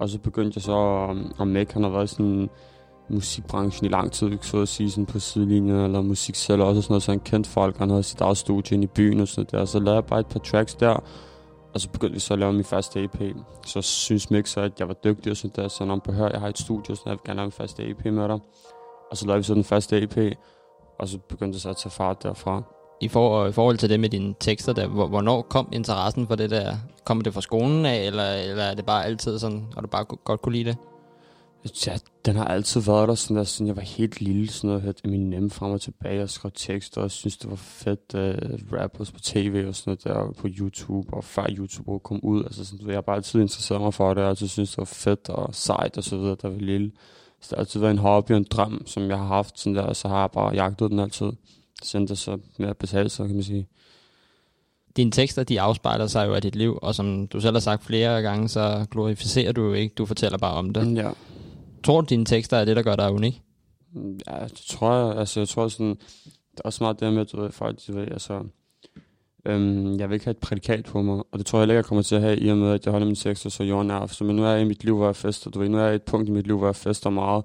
[0.00, 2.50] Og så begyndte jeg så, um, og Mac, han har været i sådan
[3.08, 6.82] musikbranchen i lang tid, så at sige sådan på sidelinjen, eller musik selv også og
[6.82, 9.28] sådan noget, så han kendte folk, han havde sit eget studie inde i byen og
[9.28, 9.64] sådan noget der.
[9.64, 11.02] Så lavede jeg bare et par tracks der,
[11.74, 13.20] og så begyndte vi så at lave min første EP.
[13.66, 16.28] Så synes Mick så, at jeg var dygtig og sådan der, så når han hør,
[16.28, 18.38] jeg har et studie, så jeg vil gerne lave min første EP med dig.
[19.10, 20.36] Og så lavede vi så den første EP,
[20.98, 22.62] og så begyndte det så at tage fart derfra.
[23.00, 26.34] I, for, I forhold til det med dine tekster, der, hvor- hvornår kom interessen for
[26.34, 26.76] det der?
[27.04, 30.04] Kommer det fra skolen af, eller, eller er det bare altid sådan, og du bare
[30.04, 30.76] godt kunne lide det?
[31.86, 34.82] Ja, den har altid været der, sådan der, siden jeg var helt lille, sådan noget,
[34.82, 39.12] hørte Eminem frem og tilbage og skrev tekster, og synes det var fedt, uh, rappers
[39.12, 42.64] på tv og sådan noget der, og på YouTube, og før YouTube kom ud, altså
[42.64, 45.28] sådan, jeg har bare altid interesseret mig for det, og altid synes det var fedt
[45.28, 46.90] og sejt og så videre, jeg var lille.
[47.40, 49.76] Så det har altid været en hobby og en drøm, som jeg har haft, sådan
[49.76, 51.32] der, og så har jeg bare jagtet den altid.
[51.82, 53.68] Så endte det så med at betale sig, kan man sige.
[54.96, 57.84] Dine tekster, de afspejler sig jo af dit liv, og som du selv har sagt
[57.84, 60.96] flere gange, så glorificerer du jo ikke, du fortæller bare om det.
[60.96, 61.10] Ja.
[61.84, 63.42] Tror du, dine tekster er det, der gør dig unik?
[64.26, 65.18] Ja, det tror jeg.
[65.18, 67.94] Altså, jeg tror sådan, det er også meget det med, at du ved, folk, de
[67.94, 68.42] ved, altså,
[69.46, 71.76] øhm, jeg vil ikke have et prædikat på mig, og det tror jeg heller ikke,
[71.76, 74.06] jeg kommer til at have, i og med, at jeg holder mine tekster så jordnær.
[74.06, 75.82] Så men nu er jeg i mit liv, hvor jeg fester, du ved, nu er
[75.82, 77.44] jeg i et punkt i mit liv, hvor jeg fester meget,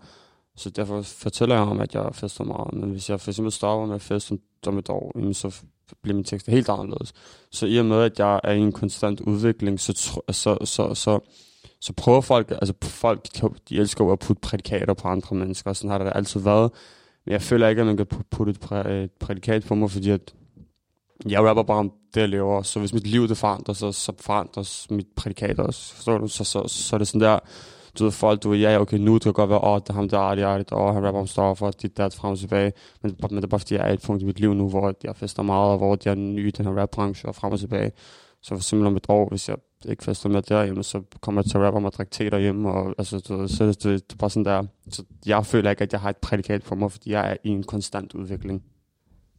[0.55, 2.73] så derfor fortæller jeg om, at jeg fester meget.
[2.73, 5.61] Men hvis jeg for eksempel stopper med at feste om et år, jamen, så
[6.01, 7.13] bliver min tekster helt anderledes.
[7.51, 10.93] Så i og med, at jeg er i en konstant udvikling, så, tr- så, så,
[10.93, 11.19] så,
[11.81, 13.27] så prøver folk, altså folk,
[13.69, 16.71] de elsker jo at putte prædikater på andre mennesker, og sådan har det altid været.
[17.25, 20.09] Men jeg føler ikke, at man kan putte et, præ- et prædikat på mig, fordi
[20.09, 20.33] at
[21.29, 22.61] jeg rapper bare om det, jeg lever.
[22.61, 25.95] Så hvis mit liv det forandrer sig, så forandres mit prædikat også.
[25.95, 26.27] Forstår du?
[26.27, 27.39] Så, så, så er det sådan der,
[27.99, 29.89] du ved, folk, du ved, ja, okay, nu det kan godt være, åh, oh, det
[29.89, 32.73] er ham der, er Artie, åh, han rapper om stoffer, dit der, frem og tilbage.
[33.01, 34.93] Men, men det er bare fordi, jeg er et punkt i mit liv nu, hvor
[35.03, 37.59] jeg fester meget, og hvor jeg er ny i den her rapbranche, og frem og
[37.59, 37.91] tilbage.
[38.41, 39.55] Så for simpelthen om et år, hvis jeg
[39.89, 42.29] ikke fester med der, jamen, så kommer jeg til at rappe om at drikke te
[42.29, 44.63] derhjemme, og altså, du, så det, det, det, er bare sådan der.
[44.89, 47.49] Så jeg føler ikke, at jeg har et prædikat for mig, fordi jeg er i
[47.49, 48.63] en konstant udvikling.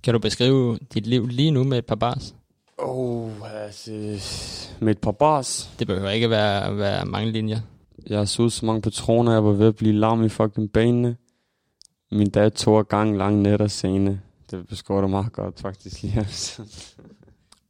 [0.02, 2.34] Kan du beskrive dit liv lige nu med et par bars?
[2.78, 3.90] Oh, altså,
[4.80, 5.70] med et par bars.
[5.78, 7.60] Det behøver ikke være, være mange linjer.
[8.06, 11.16] Jeg har suget så mange patroner, jeg var ved at blive lam i fucking benene.
[12.12, 14.20] Min dad tog gang lang nætter sene.
[14.50, 16.02] Det beskriver det meget godt, faktisk.
[16.02, 16.26] lige.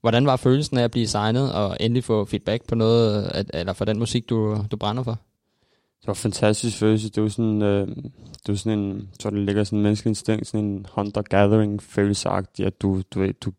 [0.06, 3.72] Hvordan var følelsen af at blive signet og endelig få feedback på noget, at, eller
[3.72, 5.10] for den musik, du, du brænder for?
[6.00, 7.10] Det var en fantastisk følelse.
[7.10, 10.46] Det var sådan, øh, det var sådan en, så det ligger sådan en menneskelig instinkt,
[10.46, 13.52] sådan en hunter-gathering følelse at du, du, ved, du,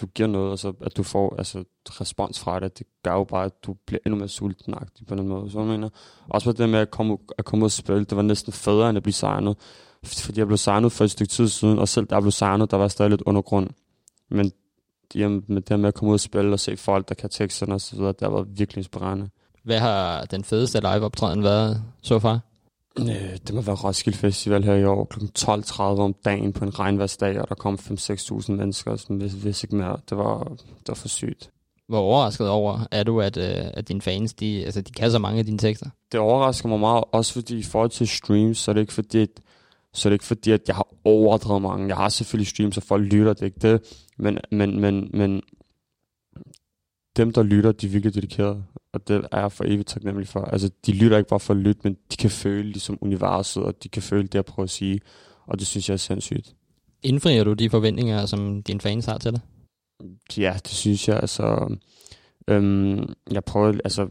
[0.00, 1.64] du giver noget, og så at du får altså,
[2.00, 2.78] respons fra det.
[2.78, 4.74] Det gør jo bare, at du bliver endnu mere sulten
[5.08, 5.50] på den måde.
[5.50, 5.88] Så jeg mener.
[6.28, 8.88] Også på det med at komme, at komme ud og spille, det var næsten federe,
[8.88, 9.56] end at blive signet.
[10.04, 12.70] Fordi jeg blev signet for et stykke tid siden, og selv da jeg blev signet,
[12.70, 13.70] der var stadig lidt undergrund.
[14.30, 14.52] Men
[15.14, 17.74] jamen, med det med at komme ud og spille og se folk, der kan teksterne
[17.74, 19.28] og så videre, det har været virkelig inspirerende.
[19.64, 22.40] Hvad har den fedeste live-optræden været så far?
[22.98, 25.20] Øh, det må være Roskilde Festival her i år, kl.
[25.38, 29.76] 12.30 om dagen på en regnværsdag, og der kom 5-6.000 mennesker, sådan, hvis, hvis ikke
[29.76, 29.98] mere.
[30.10, 31.50] Det var, det var for sygt.
[31.88, 35.18] Hvor overrasket over er du, at, øh, at dine fans, de, altså, de kan så
[35.18, 35.86] mange af dine tekster?
[36.12, 39.26] Det overrasker mig meget, også fordi i forhold til streams, så er det ikke fordi,
[39.96, 41.88] så er det ikke fordi, at jeg har overdrevet mange.
[41.88, 44.04] Jeg har selvfølgelig streams, og folk lytter, det er ikke det.
[44.18, 45.42] Men, men, men, men
[47.16, 48.64] dem, der lytter, de er virkelig dedikerede.
[48.92, 50.40] Og det er jeg for evigt taknemmelig for.
[50.40, 53.82] Altså, de lytter ikke bare for at lytte, men de kan føle ligesom universet, og
[53.82, 55.00] de kan føle det, jeg prøver at sige.
[55.46, 56.54] Og det synes jeg er sindssygt.
[57.02, 59.40] Indfrier du de forventninger, som dine fans har til dig?
[60.36, 61.16] Ja, det synes jeg.
[61.16, 61.76] Altså,
[62.48, 64.08] øhm, jeg prøver, altså,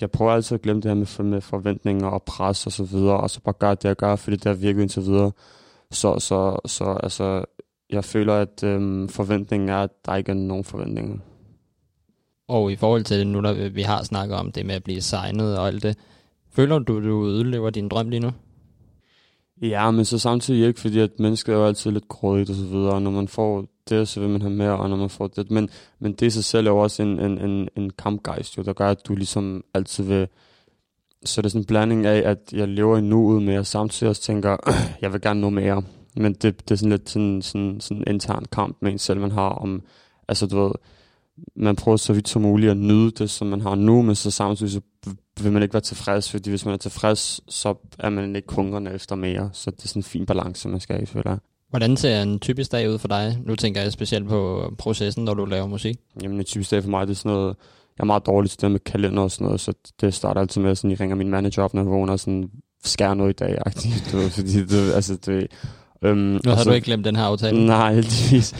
[0.00, 3.20] jeg prøver altid at glemme det her med, med forventninger og pres og så videre,
[3.20, 5.32] og så bare gøre det, jeg gør, fordi det har virket indtil videre.
[5.90, 7.44] Så, så, så altså,
[7.90, 11.16] jeg føler, at øhm, forventningen er, at der ikke er nogen forventninger.
[12.48, 15.00] Og i forhold til det nu, når vi har snakket om det med at blive
[15.00, 15.98] signet og alt det,
[16.50, 18.30] føler du, du udlever din drøm lige nu?
[19.62, 22.64] Ja, men så samtidig ikke, fordi at mennesker er jo altid lidt grådigt og så
[22.64, 25.50] videre, når man får det, så vil man have mere, og når man får det.
[25.50, 25.68] Men,
[25.98, 28.72] men det i sig selv er jo også en, en, en, en kampgejst, jo, der
[28.72, 30.28] gør, at du ligesom altid vil...
[31.24, 34.10] Så det er sådan en blanding af, at jeg lever i nuet, men jeg samtidig
[34.10, 34.56] også tænker,
[35.02, 35.82] jeg vil gerne nå mere.
[36.16, 39.20] Men det, det er sådan lidt sådan, sådan, sådan en intern kamp med en selv,
[39.20, 39.82] man har om...
[40.28, 40.72] Altså, du ved,
[41.56, 44.30] man prøver så vidt som muligt at nyde det, som man har nu, men så
[44.30, 44.80] samtidig så
[45.42, 48.92] vil man ikke være tilfreds, fordi hvis man er tilfreds, så er man ikke hungrende
[48.92, 49.50] efter mere.
[49.52, 51.38] Så det er sådan en fin balance, man skal have, føler.
[51.72, 53.38] Hvordan ser en typisk dag ud for dig?
[53.44, 55.96] Nu tænker jeg specielt på processen, når du laver musik.
[56.22, 57.56] Jamen en typisk dag for mig, det er sådan noget,
[57.98, 60.60] jeg er meget dårlig til det med kalender og sådan noget, så det starter altid
[60.60, 62.50] med, at jeg ringer min manager op, når jeg vågner, og sådan,
[62.84, 63.58] skær noget i dag,
[64.12, 65.46] du ved, fordi det, altså, det,
[66.02, 67.66] øhm, Nu har så, du ikke glemt den her aftale.
[67.66, 68.54] Nej, heldigvis.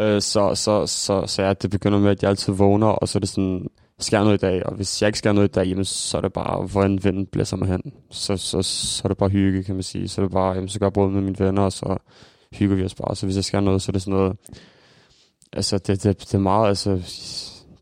[0.00, 3.18] Øh, så, så, så, så ja, det begynder med, at jeg altid vågner, og så
[3.18, 3.66] er det sådan,
[3.98, 6.20] skal noget i dag, og hvis jeg ikke skal noget i dag, jamen, så er
[6.20, 7.82] det bare, hvor en ven blæser mig hen.
[8.10, 10.08] Så, så, så er det bare hygge, kan man sige.
[10.08, 11.96] Så er det bare, jamen, så gør jeg både med mine venner, og så
[12.52, 13.16] hygger vi os bare.
[13.16, 14.36] Så hvis jeg skal noget, så er det sådan noget,
[15.52, 16.90] altså det, det, det er meget, altså,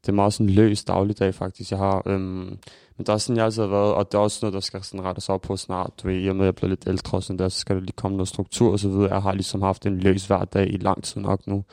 [0.00, 2.02] det er meget sådan løs dagligdag faktisk, jeg har.
[2.07, 2.59] Øhm,
[2.96, 4.83] men der er sådan, jeg altid har været, og det er også noget, der skal
[4.83, 5.90] sådan rettes op på snart.
[6.02, 7.76] Du ved, i og med, at jeg bliver lidt ældre, og sådan der, så skal
[7.76, 9.14] der lige komme noget struktur og så videre.
[9.14, 11.64] Jeg har ligesom haft en løs hverdag i lang tid nok nu.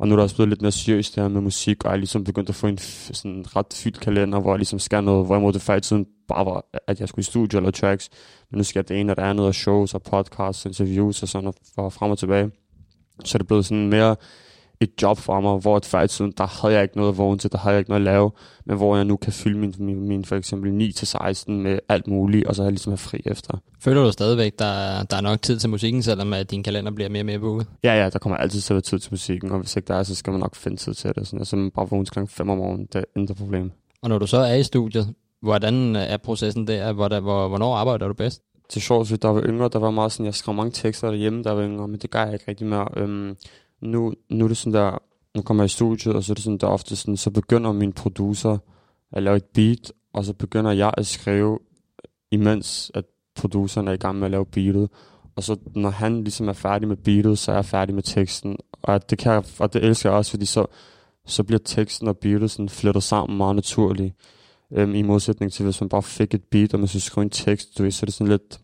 [0.00, 1.98] Og nu er der også blevet lidt mere seriøst her med musik, og jeg er
[1.98, 5.26] ligesom begyndt at få en f- sådan ret fyldt kalender, hvor jeg ligesom skal noget,
[5.26, 8.08] hvor det før i tiden bare var, at jeg skulle i studio eller tracks.
[8.50, 11.28] Men nu skal jeg det ene og det andet, og shows og podcasts, interviews og
[11.28, 12.50] sådan, og frem og tilbage.
[13.24, 14.16] Så det er blevet sådan mere
[14.82, 17.38] et job for mig, hvor før i tiden, der havde jeg ikke noget at vågne
[17.38, 18.30] til, der havde jeg ikke noget at lave,
[18.66, 22.46] men hvor jeg nu kan fylde min, min, min for eksempel 9-16 med alt muligt,
[22.46, 23.58] og så har jeg ligesom have fri efter.
[23.80, 26.90] Føler du stadigvæk, der, er- der er nok tid til musikken, selvom at din kalender
[26.92, 27.66] bliver mere og mere booket?
[27.84, 29.94] Ja, ja, der kommer altid til at være tid til musikken, og hvis ikke der
[29.94, 31.26] er, så skal man nok finde tid til det.
[31.26, 33.70] Sådan, altså, man bare vågne klokken 5 om morgenen, det er intet problem.
[34.02, 36.92] Og når du så er i studiet, hvordan er processen der?
[36.92, 38.42] Hvor, hvor, hvornår arbejder du bedst?
[38.68, 41.42] til sjovt, fordi der var yngre, der var meget sådan, jeg skrev mange tekster derhjemme,
[41.44, 42.88] der var yngre, men det gør jeg ikke rigtig mere.
[42.96, 43.36] Øhm,
[43.82, 44.98] nu, nu er det sådan der,
[45.36, 47.72] nu kommer jeg i studiet, og så er det sådan der ofte sådan, så begynder
[47.72, 48.58] min producer
[49.12, 51.58] at lave et beat, og så begynder jeg at skrive,
[52.30, 54.90] imens at produceren er i gang med at lave beatet.
[55.36, 58.56] Og så når han ligesom er færdig med beatet, så er jeg færdig med teksten.
[58.82, 60.66] Og det, kan jeg, og det elsker jeg også, fordi så,
[61.26, 64.14] så bliver teksten og beatet sådan flyttet sammen meget naturligt.
[64.72, 67.30] Øhm, I modsætning til, hvis man bare fik et beat, og man skulle skrive en
[67.30, 68.60] tekst, du ved, så er det sådan lidt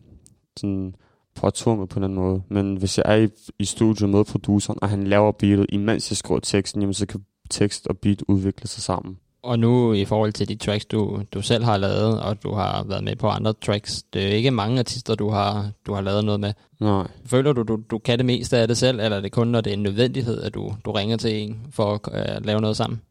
[0.57, 0.95] sådan
[1.37, 2.41] påtvunget på den måde.
[2.49, 3.27] Men hvis jeg er i,
[3.59, 7.21] i studiet med produceren, og han laver beatet, imens jeg skriver teksten, jamen så kan
[7.49, 9.17] tekst og beat udvikle sig sammen.
[9.43, 12.83] Og nu i forhold til de tracks, du, du selv har lavet, og du har
[12.83, 16.25] været med på andre tracks, det er ikke mange artister, du har, du har lavet
[16.25, 16.53] noget med.
[16.79, 17.07] Nej.
[17.25, 19.61] Føler du, du, du kan det meste af det selv, eller er det kun, når
[19.61, 22.77] det er en nødvendighed, at du, du ringer til en for at uh, lave noget
[22.77, 23.01] sammen?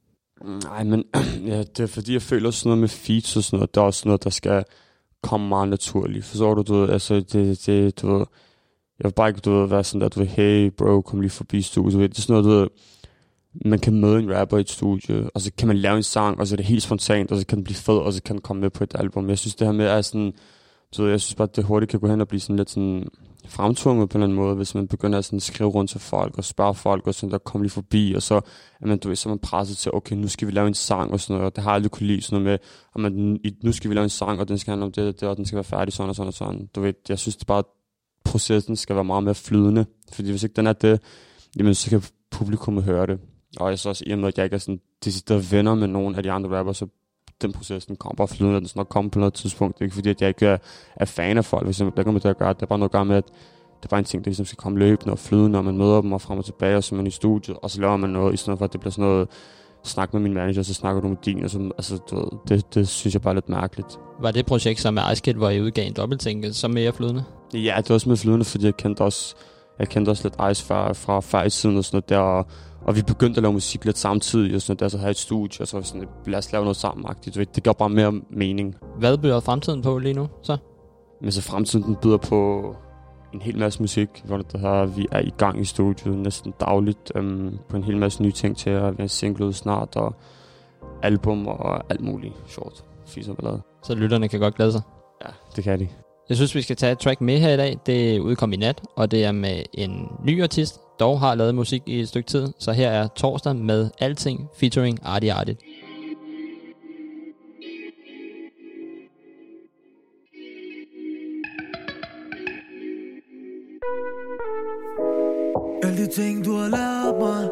[0.44, 1.04] Nej, men
[1.46, 3.84] ja, det er fordi, jeg føler sådan noget med feats og sådan noget, det er
[3.84, 4.64] også noget, der skal
[5.28, 6.24] kom meget naturligt.
[6.24, 8.26] Forstår du, du ved, altså, det, det, du ved,
[8.98, 11.30] jeg vil bare ikke, du ved, være sådan der, du ved, hey bro, kom lige
[11.30, 12.68] forbi studiet, du ved, det er sådan noget, du ved,
[13.64, 16.40] man kan møde en rapper i et studie, og så kan man lave en sang,
[16.40, 18.36] og så er det helt spontant, og så kan den blive fed, og så kan
[18.36, 19.28] den komme med på et album.
[19.28, 20.32] Jeg synes, det her med er sådan,
[20.92, 23.08] så jeg synes bare, at det hurtigt kan gå hen og blive sådan lidt sådan
[23.48, 26.38] fremtvunget på en eller anden måde, hvis man begynder at sådan skrive rundt til folk
[26.38, 28.34] og spørge folk, og sådan der kommer lige forbi, og så
[28.80, 30.74] er man, du ved, så er man presset til, okay, nu skal vi lave en
[30.74, 33.00] sang og sådan noget, og det har jeg aldrig kunne lide sådan noget med, at
[33.00, 35.28] man, nu skal vi lave en sang, og den skal handle om det, og det,
[35.28, 36.68] og den skal være færdig sådan og sådan og sådan.
[36.74, 37.64] Du ved, jeg synes det bare, at
[38.24, 41.00] processen skal være meget mere flydende, fordi hvis ikke den er det,
[41.56, 43.20] jamen så kan publikummet høre det.
[43.60, 45.88] Og jeg så også, i og med, at jeg ikke er sådan decideret venner med
[45.88, 46.86] nogen af de andre rapper, så
[47.42, 49.74] den proces, den kommer bare flydende, den skal nok komme på noget tidspunkt.
[49.74, 50.58] Det er ikke fordi, at jeg ikke er,
[50.96, 51.96] er fan af folk, for eksempel.
[51.96, 53.24] Det kommer til at gøre, det er bare noget at gøre med, at
[53.76, 56.00] det er bare en ting, der ligesom skal komme løbende og flydende, når man møder
[56.00, 58.10] dem og frem og tilbage, og så er man i studiet, og så laver man
[58.10, 59.28] noget, i stedet for, at det bliver sådan noget,
[59.84, 62.74] snak med min manager, så snakker du med din, og så, altså, du ved, det,
[62.74, 63.98] det synes jeg bare er lidt mærkeligt.
[64.20, 67.24] Var det projekt, som med Kid, hvor I udgav en dobbeltsingle, som mere flydende?
[67.54, 69.34] Ja, det er også med flydende, fordi jeg kendte også,
[69.78, 72.46] jeg kendte også lidt Ice fra, fra før i tiden og sådan noget der, og,
[72.86, 75.60] og vi begyndte at lave musik lidt samtidig, og sådan der, så havde et studie,
[75.60, 77.44] og så sådan, lad os lave noget sammen -agtigt.
[77.54, 78.76] Det gav bare mere mening.
[78.98, 80.56] Hvad byder fremtiden på lige nu, så?
[81.20, 82.74] Men så fremtiden den byder på
[83.34, 87.12] en hel masse musik, hvor det her, vi er i gang i studiet næsten dagligt,
[87.14, 90.14] øhm, på en hel masse nye ting til, og vi har snart, og
[91.02, 92.34] album og alt muligt.
[93.06, 93.62] Fiser ballade.
[93.82, 94.82] Så lytterne kan godt glæde sig.
[95.24, 95.88] Ja, det kan de.
[96.28, 97.78] Jeg synes, vi skal tage et track med her i dag.
[97.86, 101.82] Det udkom i nat, og det er med en ny artist, dog har lavet musik
[101.86, 102.52] i et stykke tid.
[102.58, 105.56] Så her er Torsdag med Alting featuring Artie Artie.
[115.82, 117.50] Alle de ting, du har lært mig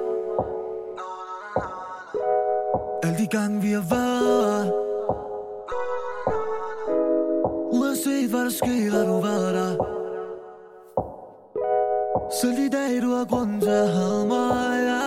[3.03, 4.73] Alle de gange, vi har været
[7.73, 9.84] Uanset hvad der sker, har du været der
[12.31, 15.01] सुधाहरूमाया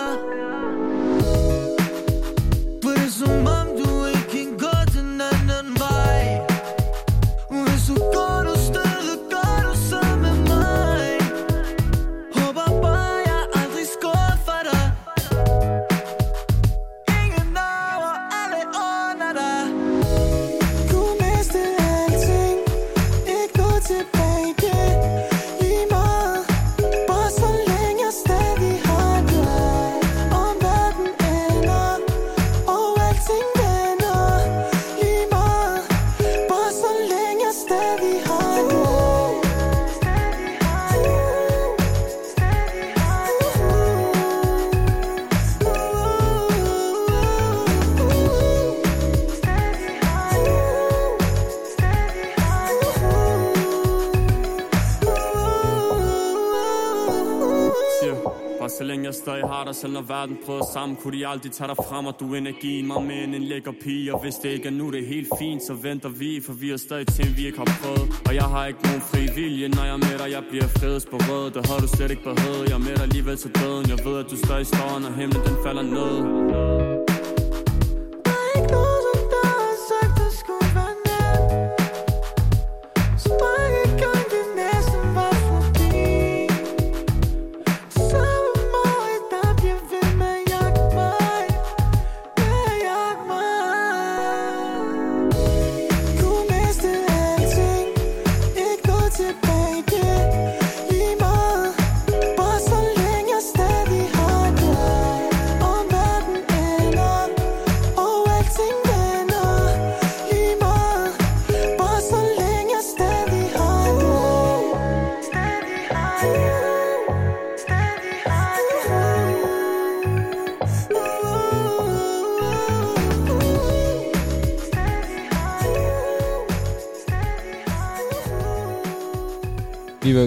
[59.82, 62.88] Selv når verden prøver sammen Kunne de aldrig tage dig frem Og du energi energien
[62.88, 65.63] mig med en lækker pige Og hvis det ikke er nu det er helt fint
[65.63, 68.22] Så venter vi For vi er stadig ting vi ikke har prøvet.
[68.28, 71.54] Og jeg har ikke nogen fri vilje Når jeg er med dig Jeg bliver frihedsberøvet.
[71.56, 73.90] Det har du slet ikke behøvet Jeg er med dig alligevel til døden.
[73.90, 76.66] Jeg ved at du stadig står Når himlen den falder ned.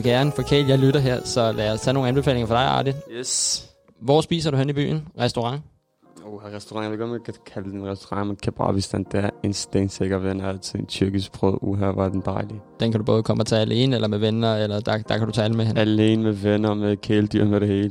[0.04, 2.94] Jo gerne forkæle jer lytter her, så lad os tage nogle anbefalinger for dig, Artie.
[3.10, 3.64] Yes.
[4.00, 5.08] Hvor spiser du hen i byen?
[5.18, 5.62] Restaurant?
[6.24, 9.29] Oh, restaurant, jeg ved om jeg kan kalde det en restaurant, men kebabistan, det er
[9.42, 10.40] en stensikker ven.
[10.40, 12.60] Altså en tyrkisk brød, uha, var den dejlig.
[12.80, 15.26] Den kan du både komme og tage alene, eller med venner, eller der, der kan
[15.26, 15.76] du tage alle med hen.
[15.76, 17.90] Alene med venner, med kæledyr, med det hele.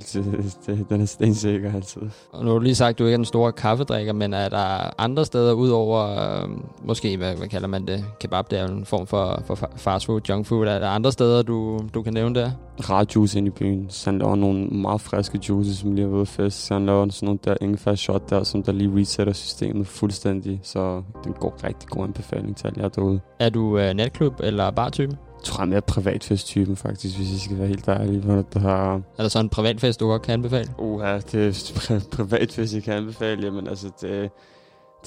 [0.90, 2.02] Den er stensikker altid.
[2.34, 4.50] Og nu har du lige sagt, at du ikke er den store kaffedrikker, men er
[4.50, 6.00] der andre steder udover,
[6.44, 6.50] øh,
[6.84, 10.06] måske, hvad, hvad kalder man det, kebab, det er en form for, for fa- fast
[10.06, 10.68] food, junk food.
[10.68, 12.52] Er der andre steder, du, du kan nævne der?
[12.90, 13.86] Rar juice ind i byen.
[13.90, 16.66] Så han laver nogle meget friske juices, som lige har været fest.
[16.66, 20.60] Så han laver sådan nogle der ingefær shot der, som der lige resetter systemet fuldstændig.
[20.64, 23.20] Så det går rigtig god anbefaling til alle jer derude.
[23.40, 25.18] Er du øh, natklub eller bartypen?
[25.38, 28.20] Jeg tror, jeg er privatfesttypen faktisk, hvis jeg skal være helt ærlig.
[28.20, 28.96] Hvor der.
[28.96, 30.70] Er der så en privatfest, du godt kan anbefale?
[30.78, 33.46] Uha, det er pri- privatfest, jeg kan anbefale.
[33.46, 34.30] Jamen altså, det,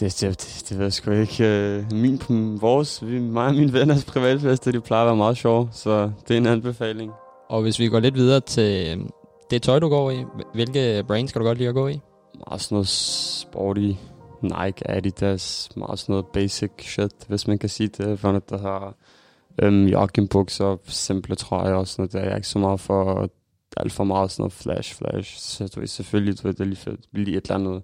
[0.00, 1.44] det, det, det, det ved jeg sgu ikke.
[1.44, 2.20] Øh, Min,
[2.60, 5.68] vores, vi, mig og mine venners privatfester, de plejer at være meget sjove.
[5.72, 7.12] Så det er en anbefaling.
[7.48, 9.04] Og hvis vi går lidt videre til øh,
[9.50, 10.24] det tøj, du går i,
[10.54, 12.00] hvilke brands skal du godt lide at gå i?
[12.48, 13.90] Meget sådan noget sporty
[14.42, 18.18] Nike, Adidas, meget sådan noget basic shit, hvis man kan sige det.
[18.18, 18.94] For noget, der har
[19.62, 22.12] øhm, joggingbukser, simple trøjer og sådan noget.
[22.12, 23.30] Der er jeg ikke så meget for
[23.76, 25.38] alt for meget sådan noget flash, flash.
[25.38, 27.00] Så du ved, selvfølgelig, du ved, det er lige fedt.
[27.12, 27.82] Lige et eller andet,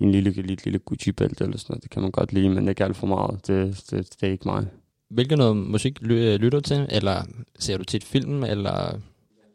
[0.00, 1.82] en lille, lille, lille Gucci-bælte eller sådan noget.
[1.82, 3.46] Det kan man godt lide, men ikke alt for meget.
[3.46, 4.66] Det, det, det er ikke mig.
[5.10, 6.86] Hvilken noget musik lytter du til?
[6.90, 7.22] Eller
[7.58, 8.44] ser du tit film?
[8.44, 9.00] Eller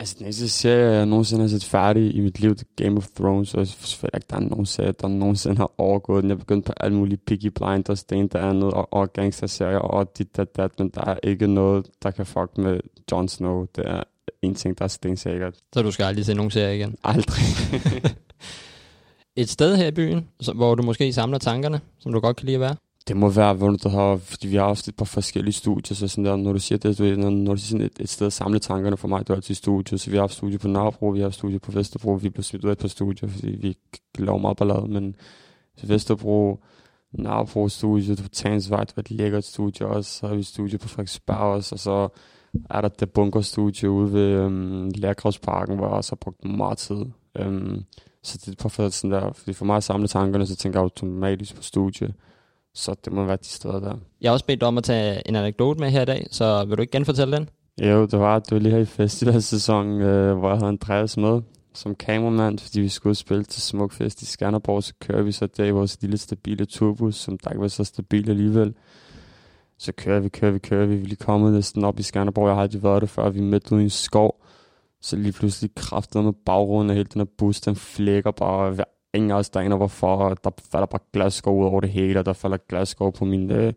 [0.02, 2.98] Altså, den eneste serie, jeg nogensinde har set færdig i mit liv, det er Game
[2.98, 6.30] of Thrones, og jeg føler ikke, der er nogen serie, der nogensinde har overgået den.
[6.30, 9.78] Jeg er begyndt på alle mulige Piggy Blinders, det ene, der andet, og, og gangster-serier,
[9.78, 12.80] og dit, dat, dat, men der er ikke noget, der kan fuck med
[13.12, 13.66] Jon Snow.
[13.76, 14.04] Det er
[14.42, 15.56] en ting, der er stensikkert.
[15.74, 16.96] så du skal aldrig se nogen serie igen?
[17.04, 17.44] Aldrig.
[19.36, 22.56] Et sted her i byen, hvor du måske samler tankerne, som du godt kan lide
[22.56, 22.76] at være?
[23.08, 26.08] Det må være, hvor du har, fordi vi har haft et par forskellige studier, så
[26.08, 28.28] sådan der, når du siger det, du, når, når du siger sådan et, et sted
[28.28, 30.58] at samle tankerne for mig, du er altid i studiet, så vi har haft studie
[30.58, 32.88] på Nørrebro, vi har haft studie på Vesterbro, vi blev smidt ud af et par
[32.88, 33.78] studier, fordi vi
[34.20, 35.16] laver meget ballade, men
[35.78, 36.64] til Vesterbro,
[37.14, 40.88] Nørrebro studie, på Tansvej, det var et lækkert studie også, så har vi studie på
[40.88, 42.10] Frederiksberg også, og så
[42.70, 47.06] er der det bunkerstudie ude ved øhm, Lærkravsparken, hvor jeg også har brugt meget tid.
[47.38, 47.84] Øhm,
[48.24, 50.84] så det er perfekt sådan der, fordi for mig at samle tankerne, så tænker jeg
[50.84, 52.14] automatisk på studie.
[52.74, 53.96] Så det må være de steder der.
[54.22, 56.66] Jeg har også bedt dig om at tage en anekdote med her i dag, så
[56.66, 57.50] vil du ikke genfortælle den?
[57.82, 61.42] Jo, det var, det var lige her i festivalsæsonen, øh, hvor jeg havde Andreas med
[61.74, 65.66] som kameramand, fordi vi skulle spille til Smukfest i Skanderborg, så kører vi så der
[65.66, 68.74] i vores lille stabile turbus, som der ikke var så stabil alligevel.
[69.78, 70.96] Så kører vi, kører vi, kører vi.
[70.96, 72.48] Vi er lige kommet næsten op i Skanderborg.
[72.48, 73.30] Jeg har aldrig været der før.
[73.30, 74.44] Vi er midt ude i en skov.
[75.02, 78.84] Så lige pludselig kræftet med bagrunden af hele den her bus, den flækker bare hver
[79.14, 80.34] ingen af os, der aner hvorfor.
[80.44, 83.74] Der falder bare Glasgow ud over det hele, og der falder Glasgow på min, øh,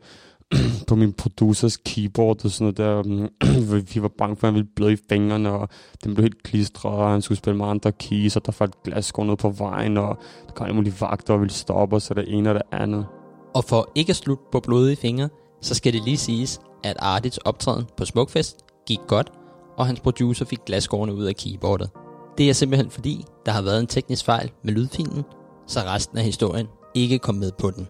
[0.89, 3.03] på min producers keyboard og sådan noget der.
[3.03, 5.69] Mm, vi var bange for, at han ville bløde i fingrene, og
[6.05, 9.25] den blev helt klistret, og han skulle spille med andre keys, og der faldt Glasgow
[9.25, 12.25] ned på vejen, og der kom alle mulige vagter og ville stoppe os, og det
[12.29, 13.07] ene og det andet.
[13.55, 15.29] Og for ikke at slutte på blodige fingre,
[15.63, 18.57] så skal det lige siges, at Artits optræden på Smukfest
[18.87, 19.33] gik godt,
[19.77, 21.91] og hans producer fik glasgårdene ud af keyboardet.
[22.39, 25.25] Det er simpelthen fordi, der har været en teknisk fejl med lydfilen,
[25.67, 27.89] så resten af historien ikke kom med på den.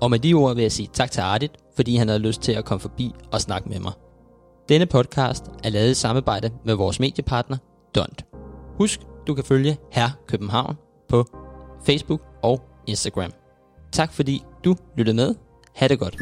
[0.00, 2.52] Og med de ord vil jeg sige tak til Artit, fordi han havde lyst til
[2.52, 3.92] at komme forbi og snakke med mig.
[4.68, 7.56] Denne podcast er lavet i samarbejde med vores mediepartner,
[7.94, 8.24] Dont.
[8.78, 10.76] Husk, du kan følge Her København
[11.08, 11.24] på
[11.86, 13.32] Facebook og Instagram.
[13.92, 15.34] Tak fordi du lyttede med.
[15.74, 16.16] Ha' det godt.